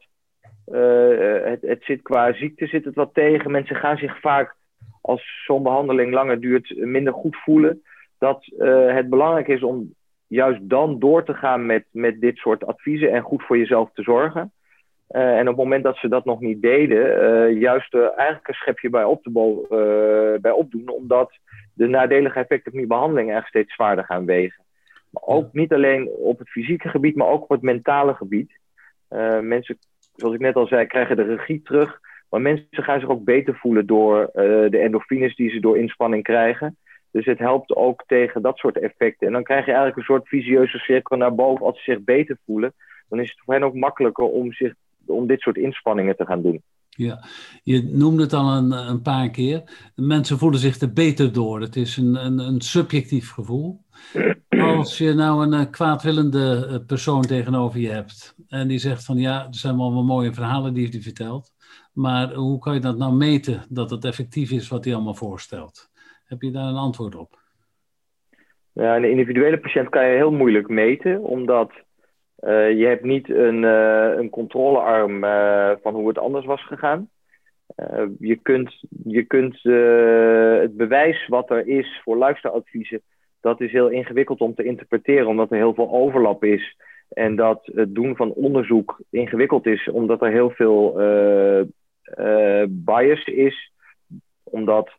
uh, 0.67 1.43
het, 1.43 1.61
het 1.61 1.83
zit 1.83 2.01
qua 2.01 2.33
ziekte 2.33 2.67
zit 2.67 2.85
het 2.85 2.95
wat 2.95 3.13
tegen. 3.13 3.51
Mensen 3.51 3.75
gaan 3.75 3.97
zich 3.97 4.19
vaak 4.19 4.55
als 5.01 5.43
zo'n 5.45 5.63
behandeling 5.63 6.13
langer 6.13 6.39
duurt 6.39 6.75
minder 6.77 7.13
goed 7.13 7.35
voelen. 7.35 7.81
Dat 8.17 8.45
het 8.87 9.09
belangrijk 9.09 9.47
is 9.47 9.63
om 9.63 9.93
juist 10.27 10.69
dan 10.69 10.99
door 10.99 11.23
te 11.23 11.33
gaan 11.33 11.65
met, 11.65 11.85
met 11.91 12.21
dit 12.21 12.37
soort 12.37 12.65
adviezen 12.65 13.11
en 13.11 13.21
goed 13.21 13.43
voor 13.43 13.57
jezelf 13.57 13.89
te 13.93 14.03
zorgen. 14.03 14.51
En 15.07 15.41
op 15.41 15.47
het 15.47 15.63
moment 15.63 15.83
dat 15.83 15.97
ze 15.97 16.07
dat 16.07 16.25
nog 16.25 16.39
niet 16.39 16.61
deden, 16.61 17.59
juist 17.59 17.93
eigenlijk 17.93 18.47
een 18.47 18.53
schepje 18.53 18.89
bij, 18.89 19.03
op 19.03 19.23
te 19.23 19.29
bij 20.41 20.51
opdoen, 20.51 20.89
omdat 20.89 21.37
de 21.73 21.87
nadelige 21.87 22.39
effecten 22.39 22.71
van 22.71 22.79
die 22.79 22.89
behandeling 22.89 23.33
echt 23.33 23.47
steeds 23.47 23.73
zwaarder 23.73 24.05
gaan 24.05 24.25
wegen. 24.25 24.66
Maar 25.09 25.23
ook 25.23 25.53
niet 25.53 25.73
alleen 25.73 26.07
op 26.09 26.39
het 26.39 26.49
fysieke 26.49 26.89
gebied, 26.89 27.15
maar 27.15 27.27
ook 27.27 27.43
op 27.43 27.49
het 27.49 27.61
mentale 27.61 28.13
gebied. 28.13 28.59
mensen, 29.41 29.77
zoals 30.15 30.35
ik 30.35 30.41
net 30.41 30.55
al 30.55 30.67
zei, 30.67 30.85
krijgen 30.85 31.15
de 31.15 31.23
regie 31.23 31.61
terug. 31.61 31.99
Maar 32.29 32.41
mensen 32.41 32.83
gaan 32.83 32.99
zich 32.99 33.09
ook 33.09 33.23
beter 33.23 33.55
voelen 33.55 33.85
door 33.85 34.29
de 34.69 34.79
endorfines 34.79 35.35
die 35.35 35.49
ze 35.49 35.59
door 35.59 35.77
inspanning 35.77 36.23
krijgen. 36.23 36.77
Dus 37.11 37.25
het 37.25 37.39
helpt 37.39 37.75
ook 37.75 38.03
tegen 38.07 38.41
dat 38.41 38.57
soort 38.57 38.79
effecten. 38.79 39.27
En 39.27 39.33
dan 39.33 39.43
krijg 39.43 39.65
je 39.65 39.71
eigenlijk 39.71 39.97
een 39.97 40.15
soort 40.15 40.27
visieuze 40.27 40.77
cirkel 40.77 41.17
naar 41.17 41.35
boven 41.35 41.65
als 41.65 41.83
ze 41.83 41.91
zich 41.91 42.03
beter 42.03 42.37
voelen. 42.45 42.73
Dan 43.09 43.19
is 43.19 43.29
het 43.29 43.39
voor 43.45 43.53
hen 43.53 43.63
ook 43.63 43.73
makkelijker 43.73 44.25
om 44.25 44.53
zich 44.53 44.73
om 45.05 45.27
dit 45.27 45.39
soort 45.41 45.57
inspanningen 45.57 46.15
te 46.15 46.25
gaan 46.25 46.41
doen. 46.41 46.61
Ja, 46.89 47.23
je 47.63 47.83
noemde 47.83 48.23
het 48.23 48.33
al 48.33 48.57
een, 48.57 48.71
een 48.71 49.01
paar 49.01 49.29
keer. 49.29 49.63
Mensen 49.95 50.37
voelen 50.37 50.59
zich 50.59 50.79
er 50.79 50.93
beter 50.93 51.33
door. 51.33 51.61
Het 51.61 51.75
is 51.75 51.97
een, 51.97 52.25
een, 52.25 52.39
een 52.39 52.61
subjectief 52.61 53.31
gevoel. 53.31 53.81
Als 54.75 54.97
je 54.97 55.13
nou 55.13 55.45
een, 55.45 55.53
een 55.53 55.71
kwaadwillende 55.71 56.67
eh, 56.69 56.85
persoon 56.87 57.21
tegenover 57.21 57.79
je 57.79 57.89
hebt 57.89 58.35
en 58.47 58.67
die 58.67 58.79
zegt 58.79 59.05
van 59.05 59.17
ja, 59.17 59.45
er 59.45 59.55
zijn 59.55 59.77
wel, 59.77 59.93
wel 59.93 60.03
mooie 60.03 60.33
verhalen 60.33 60.73
die 60.73 60.89
hij 60.89 60.99
vertelt, 60.99 61.53
maar 61.93 62.33
hoe 62.33 62.59
kan 62.59 62.73
je 62.73 62.79
dat 62.79 62.97
nou 62.97 63.13
meten 63.13 63.65
dat 63.69 63.89
het 63.89 64.05
effectief 64.05 64.51
is 64.51 64.69
wat 64.69 64.85
hij 64.85 64.93
allemaal 64.93 65.13
voorstelt? 65.13 65.89
Heb 66.25 66.41
je 66.41 66.51
daar 66.51 66.67
een 66.67 66.75
antwoord 66.75 67.15
op? 67.15 67.39
Ja, 68.73 68.95
een 68.95 69.09
individuele 69.09 69.59
patiënt 69.59 69.89
kan 69.89 70.07
je 70.07 70.15
heel 70.15 70.31
moeilijk 70.31 70.67
meten, 70.67 71.21
omdat 71.21 71.71
uh, 72.39 72.79
je 72.79 72.85
hebt 72.85 73.03
niet 73.03 73.29
een, 73.29 73.63
uh, 73.63 74.13
een 74.15 74.29
controlearm 74.29 75.23
uh, 75.23 75.71
van 75.81 75.93
hoe 75.93 76.07
het 76.07 76.17
anders 76.17 76.45
was 76.45 76.65
gegaan. 76.65 77.09
je 78.19 78.39
kunt, 78.41 78.83
je 79.03 79.23
kunt 79.23 79.59
het 80.61 80.77
bewijs 80.77 81.27
wat 81.27 81.49
er 81.49 81.67
is 81.67 82.01
voor 82.03 82.17
luisteradviezen, 82.17 83.01
dat 83.41 83.61
is 83.61 83.71
heel 83.71 83.89
ingewikkeld 83.89 84.41
om 84.41 84.55
te 84.55 84.63
interpreteren, 84.63 85.27
omdat 85.27 85.51
er 85.51 85.57
heel 85.57 85.73
veel 85.73 85.91
overlap 85.91 86.43
is. 86.43 86.77
En 87.09 87.35
dat 87.35 87.69
het 87.73 87.95
doen 87.95 88.15
van 88.15 88.31
onderzoek 88.31 89.01
ingewikkeld 89.09 89.65
is, 89.65 89.89
omdat 89.89 90.21
er 90.21 90.31
heel 90.31 90.49
veel 90.49 90.93
bias 92.69 93.25
is. 93.25 93.71
Omdat 94.43 94.91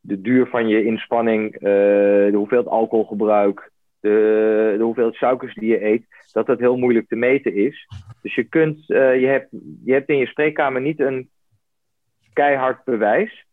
de 0.00 0.20
duur 0.20 0.46
van 0.46 0.68
je 0.68 0.84
inspanning, 0.84 1.58
de 1.58 2.30
hoeveelheid 2.34 2.68
alcoholgebruik, 2.68 3.70
de, 4.00 4.74
de 4.78 4.84
hoeveelheid 4.84 5.14
suikers 5.14 5.54
die 5.54 5.68
je 5.68 5.84
eet, 5.84 6.06
dat 6.32 6.46
dat 6.46 6.58
heel 6.58 6.76
moeilijk 6.76 7.08
te 7.08 7.16
meten 7.16 7.54
is. 7.54 7.86
Dus 8.22 8.34
je, 8.34 8.44
kunt, 8.44 8.78
uh, 8.90 9.20
je, 9.20 9.26
hebt, 9.26 9.48
je 9.84 9.92
hebt 9.92 10.08
in 10.08 10.16
je 10.16 10.26
spreekkamer 10.26 10.80
niet 10.80 11.00
een 11.00 11.30
keihard 12.32 12.84
bewijs. 12.84 13.46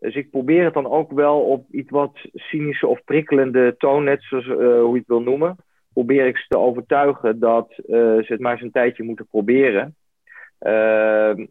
Dus 0.00 0.14
ik 0.14 0.30
probeer 0.30 0.64
het 0.64 0.74
dan 0.74 0.86
ook 0.86 1.12
wel 1.12 1.40
op 1.40 1.66
iets 1.70 1.90
wat 1.90 2.18
cynische 2.34 2.86
of 2.86 3.04
prikkelende 3.04 3.74
toon, 3.78 4.04
net 4.04 4.22
zoals 4.22 4.46
uh, 4.46 4.56
hoe 4.56 4.92
je 4.92 4.98
het 4.98 5.06
wil 5.06 5.22
noemen. 5.22 5.56
Probeer 5.92 6.26
ik 6.26 6.36
ze 6.36 6.44
te 6.48 6.58
overtuigen 6.58 7.38
dat 7.38 7.70
uh, 7.70 7.84
ze 7.96 8.26
het 8.26 8.40
maar 8.40 8.52
eens 8.52 8.62
een 8.62 8.70
tijdje 8.70 9.02
moeten 9.02 9.26
proberen. 9.26 9.96
Ehm, 10.58 11.46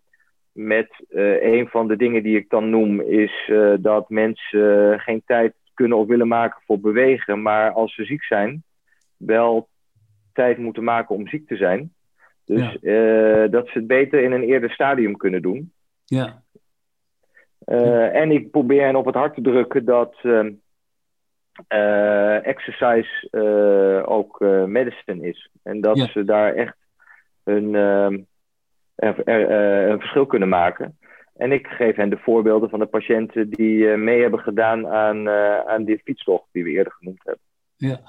met 0.51 1.05
een 1.09 1.67
van 1.67 1.87
de 1.87 1.95
dingen 1.95 2.23
die 2.23 2.37
ik 2.37 2.49
dan 2.49 2.69
noem, 2.69 3.01
is 3.01 3.51
dat 3.79 4.09
mensen 4.09 4.99
geen 4.99 5.21
tijd 5.25 5.53
kunnen 5.73 5.97
of 5.97 6.07
willen 6.07 6.27
maken 6.27 6.61
voor 6.65 6.79
bewegen, 6.79 7.41
maar 7.41 7.71
als 7.71 7.95
ze 7.95 8.03
ziek 8.05 8.23
zijn, 8.23 8.63
wel 9.17 9.67
tijd 10.33 10.57
moeten 10.57 10.83
maken 10.83 11.15
om 11.15 11.27
ziek 11.27 11.47
te 11.47 11.55
zijn. 11.55 11.93
Dus 12.45 12.77
dat 13.51 13.67
ze 13.67 13.71
het 13.73 13.87
beter 13.87 14.23
in 14.23 14.31
een 14.31 14.43
eerder 14.43 14.71
stadium 14.71 15.17
kunnen 15.17 15.41
doen. 15.41 15.71
Ja. 16.05 16.43
Uh, 17.65 18.15
en 18.15 18.31
ik 18.31 18.51
probeer 18.51 18.85
hen 18.85 18.95
op 18.95 19.05
het 19.05 19.15
hart 19.15 19.35
te 19.35 19.41
drukken 19.41 19.85
dat 19.85 20.15
uh, 20.23 20.45
exercise 22.47 23.29
ook 24.05 24.39
medicine 24.67 25.27
is. 25.27 25.49
En 25.63 25.81
dat 25.81 25.97
ze 25.97 26.23
daar 26.23 26.53
echt 26.53 26.77
een, 27.43 27.73
een, 27.73 28.27
een 28.95 29.99
verschil 29.99 30.25
kunnen 30.25 30.49
maken. 30.49 30.97
En 31.37 31.51
ik 31.51 31.67
geef 31.67 31.95
hen 31.95 32.09
de 32.09 32.17
voorbeelden 32.17 32.69
van 32.69 32.79
de 32.79 32.85
patiënten 32.85 33.49
die 33.49 33.87
mee 33.87 34.21
hebben 34.21 34.39
gedaan 34.39 34.87
aan, 34.87 35.29
aan 35.67 35.83
die 35.83 36.01
fietstocht 36.03 36.47
die 36.51 36.63
we 36.63 36.69
eerder 36.69 36.93
genoemd 36.93 37.21
hebben. 37.23 37.43
Ja, 37.75 37.99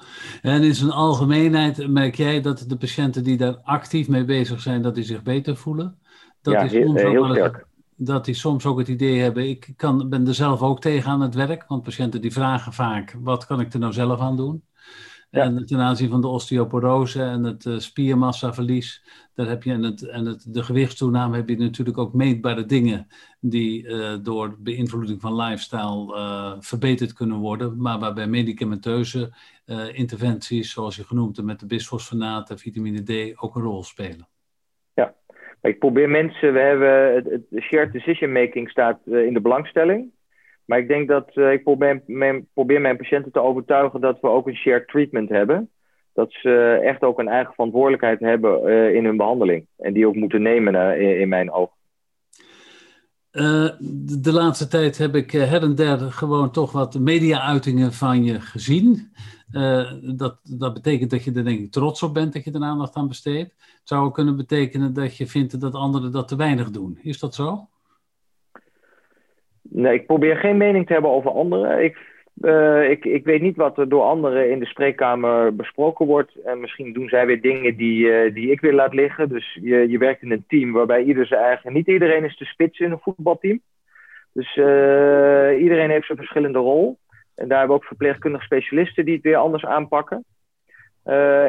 en 0.41 0.63
in 0.63 0.73
zijn 0.73 0.91
algemeenheid 0.91 1.87
merk 1.87 2.15
jij 2.15 2.41
dat 2.41 2.65
de 2.67 2.77
patiënten 2.77 3.23
die 3.23 3.37
daar 3.37 3.57
actief 3.63 4.07
mee 4.07 4.25
bezig 4.25 4.59
zijn, 4.59 4.81
dat 4.81 4.95
die 4.95 5.03
zich 5.03 5.23
beter 5.23 5.55
voelen? 5.55 5.99
Dat 6.41 6.53
ja, 6.53 6.65
heel, 6.65 6.95
heel 6.95 7.29
sterk. 7.29 7.65
Dat 8.03 8.25
die 8.25 8.33
soms 8.33 8.65
ook 8.65 8.77
het 8.77 8.87
idee 8.87 9.19
hebben, 9.19 9.49
ik 9.49 9.73
kan, 9.75 10.09
ben 10.09 10.27
er 10.27 10.33
zelf 10.33 10.61
ook 10.61 10.81
tegen 10.81 11.11
aan 11.11 11.21
het 11.21 11.35
werk, 11.35 11.67
want 11.67 11.83
patiënten 11.83 12.21
die 12.21 12.31
vragen 12.31 12.73
vaak, 12.73 13.17
wat 13.19 13.45
kan 13.45 13.59
ik 13.59 13.73
er 13.73 13.79
nou 13.79 13.93
zelf 13.93 14.19
aan 14.19 14.37
doen? 14.37 14.63
En 15.29 15.65
ten 15.65 15.79
aanzien 15.79 16.09
van 16.09 16.21
de 16.21 16.27
osteoporose 16.27 17.23
en 17.23 17.43
het 17.43 17.65
uh, 17.65 17.79
spiermassaverlies, 17.79 19.03
daar 19.33 19.47
heb 19.47 19.63
je 19.63 19.71
en, 19.71 19.83
het, 19.83 20.01
en 20.01 20.25
het, 20.25 20.45
de 20.47 20.63
gewichtstoename 20.63 21.35
heb 21.35 21.49
je 21.49 21.57
natuurlijk 21.57 21.97
ook 21.97 22.13
meetbare 22.13 22.65
dingen 22.65 23.07
die 23.39 23.83
uh, 23.83 24.17
door 24.21 24.55
beïnvloeding 24.59 25.21
van 25.21 25.35
lifestyle 25.35 26.15
uh, 26.15 26.53
verbeterd 26.59 27.13
kunnen 27.13 27.37
worden, 27.37 27.81
maar 27.81 27.99
waarbij 27.99 28.27
medicamenteuze 28.27 29.33
interventies, 29.93 30.71
zoals 30.71 30.95
je 30.95 31.03
genoemd 31.03 31.35
hebt 31.35 31.47
met 31.47 31.59
de 31.59 31.65
bisfosfonaten, 31.65 32.59
vitamine 32.59 33.03
D, 33.03 33.41
ook 33.41 33.55
een 33.55 33.61
rol 33.61 33.83
spelen. 33.83 34.27
Ik 35.61 35.79
probeer 35.79 36.09
mensen, 36.09 36.53
we 36.53 36.59
hebben 36.59 37.13
het, 37.13 37.63
shared 37.63 37.91
decision 37.91 38.31
making 38.31 38.69
staat 38.69 38.99
in 39.05 39.33
de 39.33 39.41
belangstelling. 39.41 40.11
Maar 40.65 40.79
ik 40.79 40.87
denk 40.87 41.07
dat 41.07 41.31
uh, 41.35 41.51
ik 41.51 41.63
probeer 41.63 42.03
mijn, 42.05 42.47
probeer 42.53 42.81
mijn, 42.81 42.97
patiënten 42.97 43.31
te 43.31 43.41
overtuigen 43.41 44.01
dat 44.01 44.19
we 44.19 44.27
ook 44.27 44.47
een 44.47 44.55
shared 44.55 44.87
treatment 44.87 45.29
hebben. 45.29 45.69
dat 46.13 46.31
ze 46.31 46.79
echt 46.83 47.03
ook 47.03 47.19
een 47.19 47.27
eigen 47.27 47.53
verantwoordelijkheid 47.53 48.19
hebben 48.19 48.67
in 48.95 49.05
hun 49.05 49.17
behandeling. 49.17 49.65
En 49.77 49.93
die 49.93 50.07
ook 50.07 50.15
moeten 50.15 50.41
nemen 50.41 50.99
in, 50.99 51.29
mijn 51.29 51.51
ogen. 51.51 51.75
Uh, 53.33 53.69
de, 54.21 54.33
laatste 54.33 54.67
tijd 54.67 54.97
heb 54.97 55.15
ik 55.15 55.31
her 55.31 55.61
en 55.61 55.75
der 55.75 55.99
gewoon 55.99 56.51
toch 56.51 56.71
wat 56.71 56.99
media-uitingen 56.99 57.93
van 57.93 58.23
je 58.23 58.41
gezien. 58.41 59.11
Uh, 59.51 59.91
dat, 60.01 60.39
dat 60.43 60.73
betekent 60.73 61.09
dat 61.09 61.23
je 61.23 61.31
er 61.33 61.43
denk 61.43 61.59
ik 61.59 61.71
trots 61.71 62.03
op 62.03 62.13
bent 62.13 62.33
dat 62.33 62.43
je 62.43 62.51
er 62.51 62.63
aandacht 62.63 62.95
aan 62.95 63.07
besteedt. 63.07 63.49
Het 63.49 63.81
zou 63.83 64.05
ook 64.05 64.13
kunnen 64.13 64.35
betekenen 64.35 64.93
dat 64.93 65.17
je 65.17 65.27
vindt 65.27 65.61
dat 65.61 65.73
anderen 65.73 66.11
dat 66.11 66.27
te 66.27 66.35
weinig 66.35 66.71
doen. 66.71 66.99
Is 67.01 67.19
dat 67.19 67.35
zo? 67.35 67.67
Nee, 69.61 69.93
ik 69.93 70.05
probeer 70.05 70.35
geen 70.35 70.57
mening 70.57 70.87
te 70.87 70.93
hebben 70.93 71.11
over 71.11 71.31
anderen. 71.31 71.83
Ik, 71.83 72.10
uh, 72.41 72.89
ik, 72.89 73.05
ik 73.05 73.25
weet 73.25 73.41
niet 73.41 73.55
wat 73.55 73.77
er 73.77 73.89
door 73.89 74.03
anderen 74.03 74.51
in 74.51 74.59
de 74.59 74.65
spreekkamer 74.65 75.55
besproken 75.55 76.05
wordt. 76.05 76.35
En 76.35 76.59
misschien 76.59 76.93
doen 76.93 77.09
zij 77.09 77.25
weer 77.25 77.41
dingen 77.41 77.75
die, 77.75 78.05
uh, 78.05 78.33
die 78.33 78.51
ik 78.51 78.61
weer 78.61 78.73
laat 78.73 78.93
liggen. 78.93 79.29
Dus 79.29 79.57
je, 79.61 79.89
je 79.89 79.97
werkt 79.97 80.21
in 80.21 80.31
een 80.31 80.45
team 80.47 80.71
waarbij 80.71 81.03
ieder 81.03 81.25
zijn 81.25 81.41
eigen... 81.41 81.73
Niet 81.73 81.87
iedereen 81.87 82.23
is 82.23 82.37
de 82.37 82.45
spits 82.45 82.79
in 82.79 82.91
een 82.91 82.99
voetbalteam. 82.99 83.61
Dus 84.33 84.55
uh, 84.55 85.61
iedereen 85.61 85.89
heeft 85.89 86.05
zijn 86.05 86.17
verschillende 86.17 86.59
rol. 86.59 86.97
En 87.35 87.47
daar 87.47 87.57
hebben 87.57 87.77
we 87.77 87.81
ook 87.81 87.87
verpleegkundige 87.87 88.45
specialisten 88.45 89.05
die 89.05 89.13
het 89.13 89.23
weer 89.23 89.35
anders 89.35 89.65
aanpakken. 89.65 90.25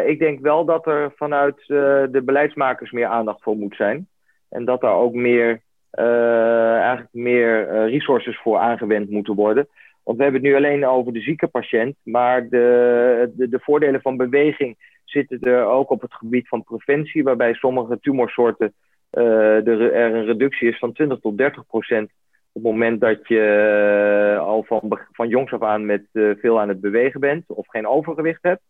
Ik 0.07 0.19
denk 0.19 0.41
wel 0.41 0.65
dat 0.65 0.87
er 0.87 1.13
vanuit 1.17 1.67
de 1.67 2.23
beleidsmakers 2.25 2.91
meer 2.91 3.07
aandacht 3.07 3.43
voor 3.43 3.57
moet 3.57 3.77
zijn. 3.77 4.09
En 4.49 4.65
dat 4.65 4.81
daar 4.81 4.95
ook 4.95 5.15
meer, 5.15 5.61
eigenlijk 5.91 7.13
meer 7.13 7.67
resources 7.89 8.39
voor 8.39 8.59
aangewend 8.59 9.11
moeten 9.11 9.35
worden. 9.35 9.69
Want 10.05 10.17
we 10.17 10.23
hebben 10.23 10.41
het 10.43 10.51
nu 10.51 10.57
alleen 10.57 10.87
over 10.87 11.13
de 11.13 11.21
zieke 11.21 11.47
patiënt. 11.47 11.97
Maar 12.03 12.49
de, 12.49 13.33
de, 13.37 13.49
de 13.49 13.61
voordelen 13.61 14.01
van 14.01 14.17
beweging 14.17 14.77
zitten 15.05 15.41
er 15.41 15.65
ook 15.65 15.91
op 15.91 16.01
het 16.01 16.15
gebied 16.15 16.49
van 16.49 16.65
preventie. 16.65 17.23
Waarbij 17.23 17.55
sommige 17.55 17.99
tumorsoorten 18.01 18.75
er, 19.11 19.69
er 19.93 20.15
een 20.15 20.25
reductie 20.25 20.69
is 20.69 20.79
van 20.79 20.93
20 20.93 21.19
tot 21.21 21.39
30 21.39 21.67
procent 21.67 22.11
op 22.53 22.63
het 22.63 22.73
moment 22.73 23.01
dat 23.01 23.29
je 23.29 24.35
uh, 24.35 24.39
al 24.39 24.63
van, 24.63 24.99
van 25.13 25.29
jongs 25.29 25.53
af 25.53 25.63
aan 25.63 25.87
met 25.87 26.05
uh, 26.13 26.35
veel 26.39 26.61
aan 26.61 26.69
het 26.69 26.81
bewegen 26.81 27.21
bent 27.21 27.45
of 27.47 27.69
geen 27.69 27.87
overgewicht 27.87 28.43
hebt. 28.43 28.63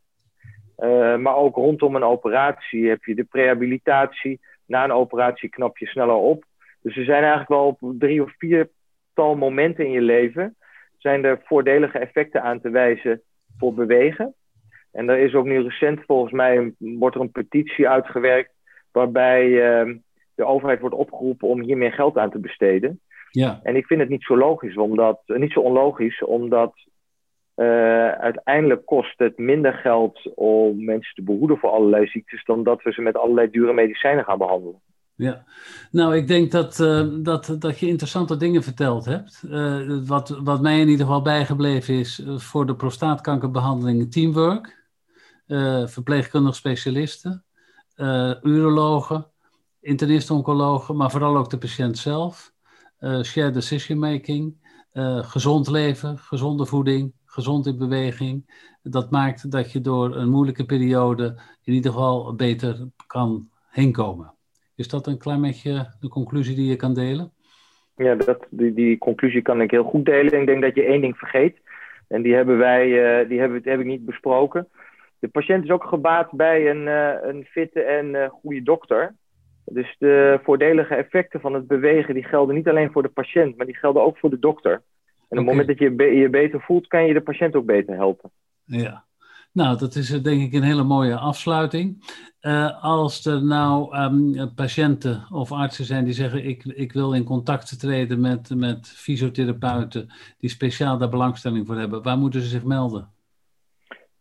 Maar 1.20 1.36
ook 1.36 1.56
rondom 1.56 1.96
een 1.96 2.02
operatie 2.02 2.88
heb 2.88 3.04
je 3.04 3.14
de 3.14 3.24
prehabilitatie. 3.24 4.40
Na 4.66 4.84
een 4.84 4.92
operatie 4.92 5.48
knap 5.48 5.78
je 5.78 5.86
sneller 5.86 6.14
op. 6.14 6.44
Dus 6.82 6.96
er 6.96 7.04
zijn 7.04 7.22
eigenlijk 7.22 7.48
wel 7.48 7.78
drie 7.98 8.22
of 8.22 8.32
vier 8.38 8.68
tal 9.14 9.36
momenten 9.36 9.84
in 9.84 9.90
je 9.90 10.00
leven 10.00 10.56
zijn 11.02 11.24
er 11.24 11.40
voordelige 11.44 11.98
effecten 11.98 12.42
aan 12.42 12.60
te 12.60 12.70
wijzen 12.70 13.22
voor 13.58 13.74
bewegen. 13.74 14.34
En 14.92 15.08
er 15.08 15.18
is 15.18 15.34
ook 15.34 15.44
nu 15.44 15.62
recent 15.62 16.00
volgens 16.06 16.32
mij 16.32 16.56
een, 16.56 16.76
wordt 16.78 17.14
er 17.14 17.20
een 17.20 17.30
petitie 17.30 17.88
uitgewerkt 17.88 18.52
waarbij 18.92 19.48
de 20.34 20.44
overheid 20.44 20.80
wordt 20.80 20.94
opgeroepen 20.94 21.48
om 21.48 21.62
hier 21.62 21.76
meer 21.76 21.92
geld 21.92 22.18
aan 22.18 22.30
te 22.30 22.38
besteden. 22.38 23.00
Ja. 23.30 23.60
En 23.62 23.76
ik 23.76 23.86
vind 23.86 24.00
het 24.00 24.08
niet 24.08 24.22
zo 24.22 24.36
logisch, 24.36 24.76
omdat, 24.76 25.20
niet 25.26 25.52
zo 25.52 25.60
onlogisch, 25.60 26.24
omdat 26.24 26.74
uh, 27.56 28.08
uiteindelijk 28.08 28.86
kost 28.86 29.18
het 29.18 29.38
minder 29.38 29.72
geld 29.72 30.34
om 30.34 30.84
mensen 30.84 31.14
te 31.14 31.22
behoeden 31.22 31.58
voor 31.58 31.70
allerlei 31.70 32.06
ziektes 32.06 32.44
dan 32.44 32.62
dat 32.62 32.82
we 32.82 32.92
ze 32.92 33.02
met 33.02 33.16
allerlei 33.16 33.50
dure 33.50 33.72
medicijnen 33.72 34.24
gaan 34.24 34.38
behandelen. 34.38 34.80
Ja, 35.22 35.44
nou 35.90 36.16
ik 36.16 36.26
denk 36.26 36.50
dat, 36.50 36.80
uh, 36.80 37.06
dat, 37.22 37.56
dat 37.58 37.78
je 37.78 37.88
interessante 37.88 38.36
dingen 38.36 38.62
verteld 38.62 39.04
hebt. 39.04 39.42
Uh, 39.44 40.06
wat, 40.06 40.28
wat 40.28 40.60
mij 40.60 40.80
in 40.80 40.88
ieder 40.88 41.06
geval 41.06 41.22
bijgebleven 41.22 41.94
is 41.94 42.22
voor 42.36 42.66
de 42.66 42.76
prostaatkankerbehandeling 42.76 44.12
teamwork, 44.12 44.80
verpleegkundig 45.86 46.54
specialisten, 46.54 47.44
urologen, 48.42 49.26
internist-oncologen, 49.80 50.96
maar 50.96 51.10
vooral 51.10 51.36
ook 51.36 51.50
de 51.50 51.58
patiënt 51.58 51.98
zelf 51.98 52.52
uh, 53.02 53.22
shared 53.22 53.54
decision 53.54 53.98
making, 53.98 54.54
uh, 54.92 55.24
gezond 55.24 55.68
leven, 55.68 56.18
gezonde 56.18 56.66
voeding, 56.66 57.12
gezond 57.24 57.66
in 57.66 57.78
beweging. 57.78 58.66
Dat 58.82 59.10
maakt 59.10 59.50
dat 59.50 59.72
je 59.72 59.80
door 59.80 60.16
een 60.16 60.28
moeilijke 60.28 60.64
periode 60.64 61.40
in 61.62 61.74
ieder 61.74 61.92
geval 61.92 62.34
beter 62.34 62.88
kan 63.06 63.48
heen 63.70 63.92
komen. 63.92 64.34
Is 64.76 64.88
dat 64.88 65.06
een 65.06 65.18
klein 65.18 65.40
beetje 65.40 65.94
de 66.00 66.08
conclusie 66.08 66.56
die 66.56 66.68
je 66.68 66.76
kan 66.76 66.94
delen? 66.94 67.32
Ja, 67.96 68.14
dat, 68.14 68.46
die, 68.50 68.72
die 68.72 68.98
conclusie 68.98 69.42
kan 69.42 69.60
ik 69.60 69.70
heel 69.70 69.84
goed 69.84 70.04
delen. 70.04 70.40
Ik 70.40 70.46
denk 70.46 70.62
dat 70.62 70.74
je 70.74 70.84
één 70.84 71.00
ding 71.00 71.16
vergeet. 71.16 71.60
En 72.08 72.22
die 72.22 72.34
hebben 72.34 72.58
wij, 72.58 72.86
uh, 73.22 73.28
die 73.28 73.38
hebben, 73.40 73.60
heb 73.64 73.80
ik 73.80 73.86
niet 73.86 74.04
besproken. 74.04 74.68
De 75.18 75.28
patiënt 75.28 75.64
is 75.64 75.70
ook 75.70 75.84
gebaat 75.84 76.30
bij 76.30 76.70
een, 76.70 76.86
uh, 76.86 77.14
een 77.22 77.44
fitte 77.44 77.82
en 77.82 78.06
uh, 78.06 78.28
goede 78.28 78.62
dokter. 78.62 79.14
Dus 79.64 79.96
de 79.98 80.40
voordelige 80.42 80.94
effecten 80.94 81.40
van 81.40 81.54
het 81.54 81.66
bewegen, 81.66 82.14
die 82.14 82.24
gelden 82.24 82.54
niet 82.54 82.68
alleen 82.68 82.92
voor 82.92 83.02
de 83.02 83.08
patiënt, 83.08 83.56
maar 83.56 83.66
die 83.66 83.76
gelden 83.76 84.02
ook 84.02 84.18
voor 84.18 84.30
de 84.30 84.38
dokter. 84.38 84.72
En 84.72 85.38
op 85.38 85.46
het 85.46 85.46
moment 85.46 85.66
dat 85.66 85.78
je 85.78 86.14
je 86.14 86.28
beter 86.28 86.60
voelt, 86.60 86.86
kan 86.86 87.06
je 87.06 87.12
de 87.12 87.20
patiënt 87.20 87.56
ook 87.56 87.66
beter 87.66 87.94
helpen. 87.94 88.30
Ja, 88.64 89.04
nou, 89.52 89.78
dat 89.78 89.94
is 89.94 90.12
eh, 90.12 90.22
denk 90.22 90.42
ik 90.42 90.52
een 90.52 90.62
hele 90.62 90.82
mooie 90.82 91.16
afsluiting. 91.16 92.04
Uh, 92.40 92.82
als 92.82 93.26
er 93.26 93.44
nou 93.44 93.96
um, 93.96 94.54
patiënten 94.54 95.26
of 95.30 95.52
artsen 95.52 95.84
zijn 95.84 96.04
die 96.04 96.12
zeggen: 96.12 96.44
ik, 96.44 96.64
ik 96.64 96.92
wil 96.92 97.14
in 97.14 97.24
contact 97.24 97.80
treden 97.80 98.20
met, 98.20 98.50
met 98.56 98.88
fysiotherapeuten 98.88 100.08
die 100.38 100.50
speciaal 100.50 100.98
daar 100.98 101.08
belangstelling 101.08 101.66
voor 101.66 101.76
hebben, 101.76 102.02
waar 102.02 102.18
moeten 102.18 102.40
ze 102.40 102.48
zich 102.48 102.64
melden? 102.64 103.10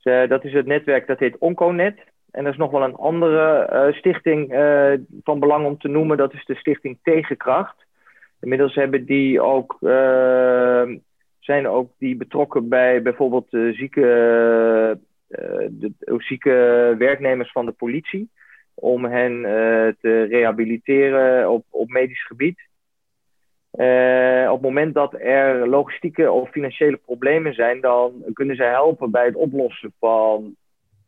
Uh, 0.04 0.28
dat 0.28 0.44
is 0.44 0.54
het 0.54 0.66
netwerk 0.66 1.08
dat 1.08 1.20
heet 1.20 1.38
Onconet. 1.38 2.00
En 2.32 2.46
er 2.46 2.52
is 2.52 2.58
nog 2.58 2.72
wel 2.72 2.84
een 2.84 2.96
andere 2.96 3.70
uh, 3.74 3.94
stichting 3.98 4.54
uh, 4.54 4.94
van 5.24 5.40
belang 5.40 5.66
om 5.66 5.78
te 5.78 5.88
noemen. 5.88 6.18
Dat 6.18 6.34
is 6.34 6.46
de 6.46 6.56
Stichting 6.56 6.98
Tegenkracht. 7.04 7.86
Inmiddels 8.40 8.76
hebben 8.76 9.06
die 9.06 9.42
ook, 9.42 9.78
uh, 9.82 10.84
zijn 11.40 11.68
ook 11.68 11.92
die 11.98 12.16
betrokken 12.16 12.70
bij 12.70 13.02
bijvoorbeeld 13.02 13.52
de 13.52 13.74
zieke, 13.74 15.00
de, 15.70 15.94
zieke 16.18 16.96
werknemers 16.98 17.52
van 17.52 17.66
de 17.66 17.72
politie. 17.72 18.30
Om 18.74 19.06
hen 19.06 19.42
te 20.02 20.24
rehabiliteren 20.24 21.50
op, 21.52 21.66
op 21.70 21.90
medisch 21.90 22.26
gebied. 22.26 22.60
op 24.48 24.54
het 24.54 24.62
moment 24.62 24.94
dat 24.94 25.14
er 25.14 25.68
logistieke 25.68 26.32
of 26.32 26.50
financiële 26.50 26.98
problemen 26.98 27.54
zijn, 27.54 27.82
dan 27.82 28.24
kunnen 28.34 28.56
zij 28.56 28.70
helpen 28.70 29.12
bij 29.12 29.26
het 29.26 29.36
oplossen 29.36 29.94
van 30.00 30.56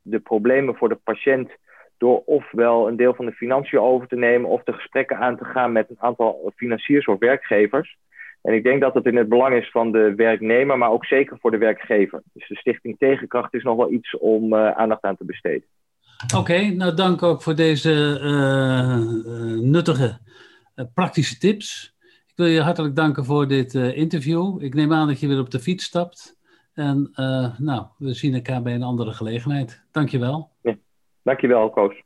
de 0.01 0.19
problemen 0.19 0.75
voor 0.75 0.89
de 0.89 0.99
patiënt 1.03 1.51
door 1.97 2.21
ofwel 2.25 2.87
een 2.87 2.95
deel 2.95 3.13
van 3.13 3.25
de 3.25 3.31
financiën 3.31 3.79
over 3.79 4.07
te 4.07 4.15
nemen 4.15 4.49
of 4.49 4.63
de 4.63 4.73
gesprekken 4.73 5.17
aan 5.17 5.37
te 5.37 5.45
gaan 5.45 5.71
met 5.71 5.89
een 5.89 5.99
aantal 5.99 6.51
financiers 6.55 7.05
of 7.05 7.19
werkgevers. 7.19 7.97
En 8.43 8.53
ik 8.53 8.63
denk 8.63 8.81
dat 8.81 8.93
het 8.93 9.05
in 9.05 9.15
het 9.15 9.29
belang 9.29 9.55
is 9.55 9.71
van 9.71 9.91
de 9.91 10.13
werknemer, 10.15 10.77
maar 10.77 10.91
ook 10.91 11.05
zeker 11.05 11.37
voor 11.39 11.51
de 11.51 11.57
werkgever. 11.57 12.21
Dus 12.33 12.47
de 12.47 12.55
Stichting 12.55 12.97
Tegenkracht 12.97 13.53
is 13.53 13.63
nog 13.63 13.77
wel 13.77 13.91
iets 13.91 14.17
om 14.17 14.53
uh, 14.53 14.71
aandacht 14.71 15.03
aan 15.03 15.17
te 15.17 15.25
besteden. 15.25 15.67
Oké, 16.37 16.59
nou 16.59 16.95
dank 16.95 17.23
ook 17.23 17.41
voor 17.41 17.55
deze 17.55 18.19
uh, 18.21 19.59
nuttige 19.61 20.19
praktische 20.93 21.37
tips. 21.37 21.95
Ik 22.27 22.33
wil 22.35 22.45
je 22.45 22.61
hartelijk 22.61 22.95
danken 22.95 23.25
voor 23.25 23.47
dit 23.47 23.73
interview. 23.73 24.63
Ik 24.63 24.73
neem 24.73 24.93
aan 24.93 25.07
dat 25.07 25.19
je 25.19 25.27
weer 25.27 25.39
op 25.39 25.51
de 25.51 25.59
fiets 25.59 25.83
stapt. 25.83 26.37
En 26.73 27.11
nou, 27.57 27.85
we 27.97 28.13
zien 28.13 28.33
elkaar 28.33 28.61
bij 28.61 28.73
een 28.73 28.83
andere 28.83 29.11
gelegenheid. 29.11 29.83
Dankjewel. 29.91 30.49
Ja, 30.61 30.75
dankjewel, 31.21 31.69
Koos. 31.69 32.03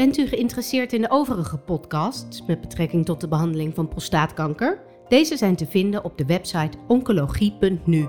Bent 0.00 0.18
u 0.18 0.26
geïnteresseerd 0.26 0.92
in 0.92 1.00
de 1.00 1.10
overige 1.10 1.58
podcasts 1.58 2.46
met 2.46 2.60
betrekking 2.60 3.04
tot 3.04 3.20
de 3.20 3.28
behandeling 3.28 3.74
van 3.74 3.88
prostaatkanker? 3.88 4.80
Deze 5.08 5.36
zijn 5.36 5.56
te 5.56 5.66
vinden 5.66 6.04
op 6.04 6.18
de 6.18 6.24
website 6.24 6.78
oncologie.nu. 6.86 8.08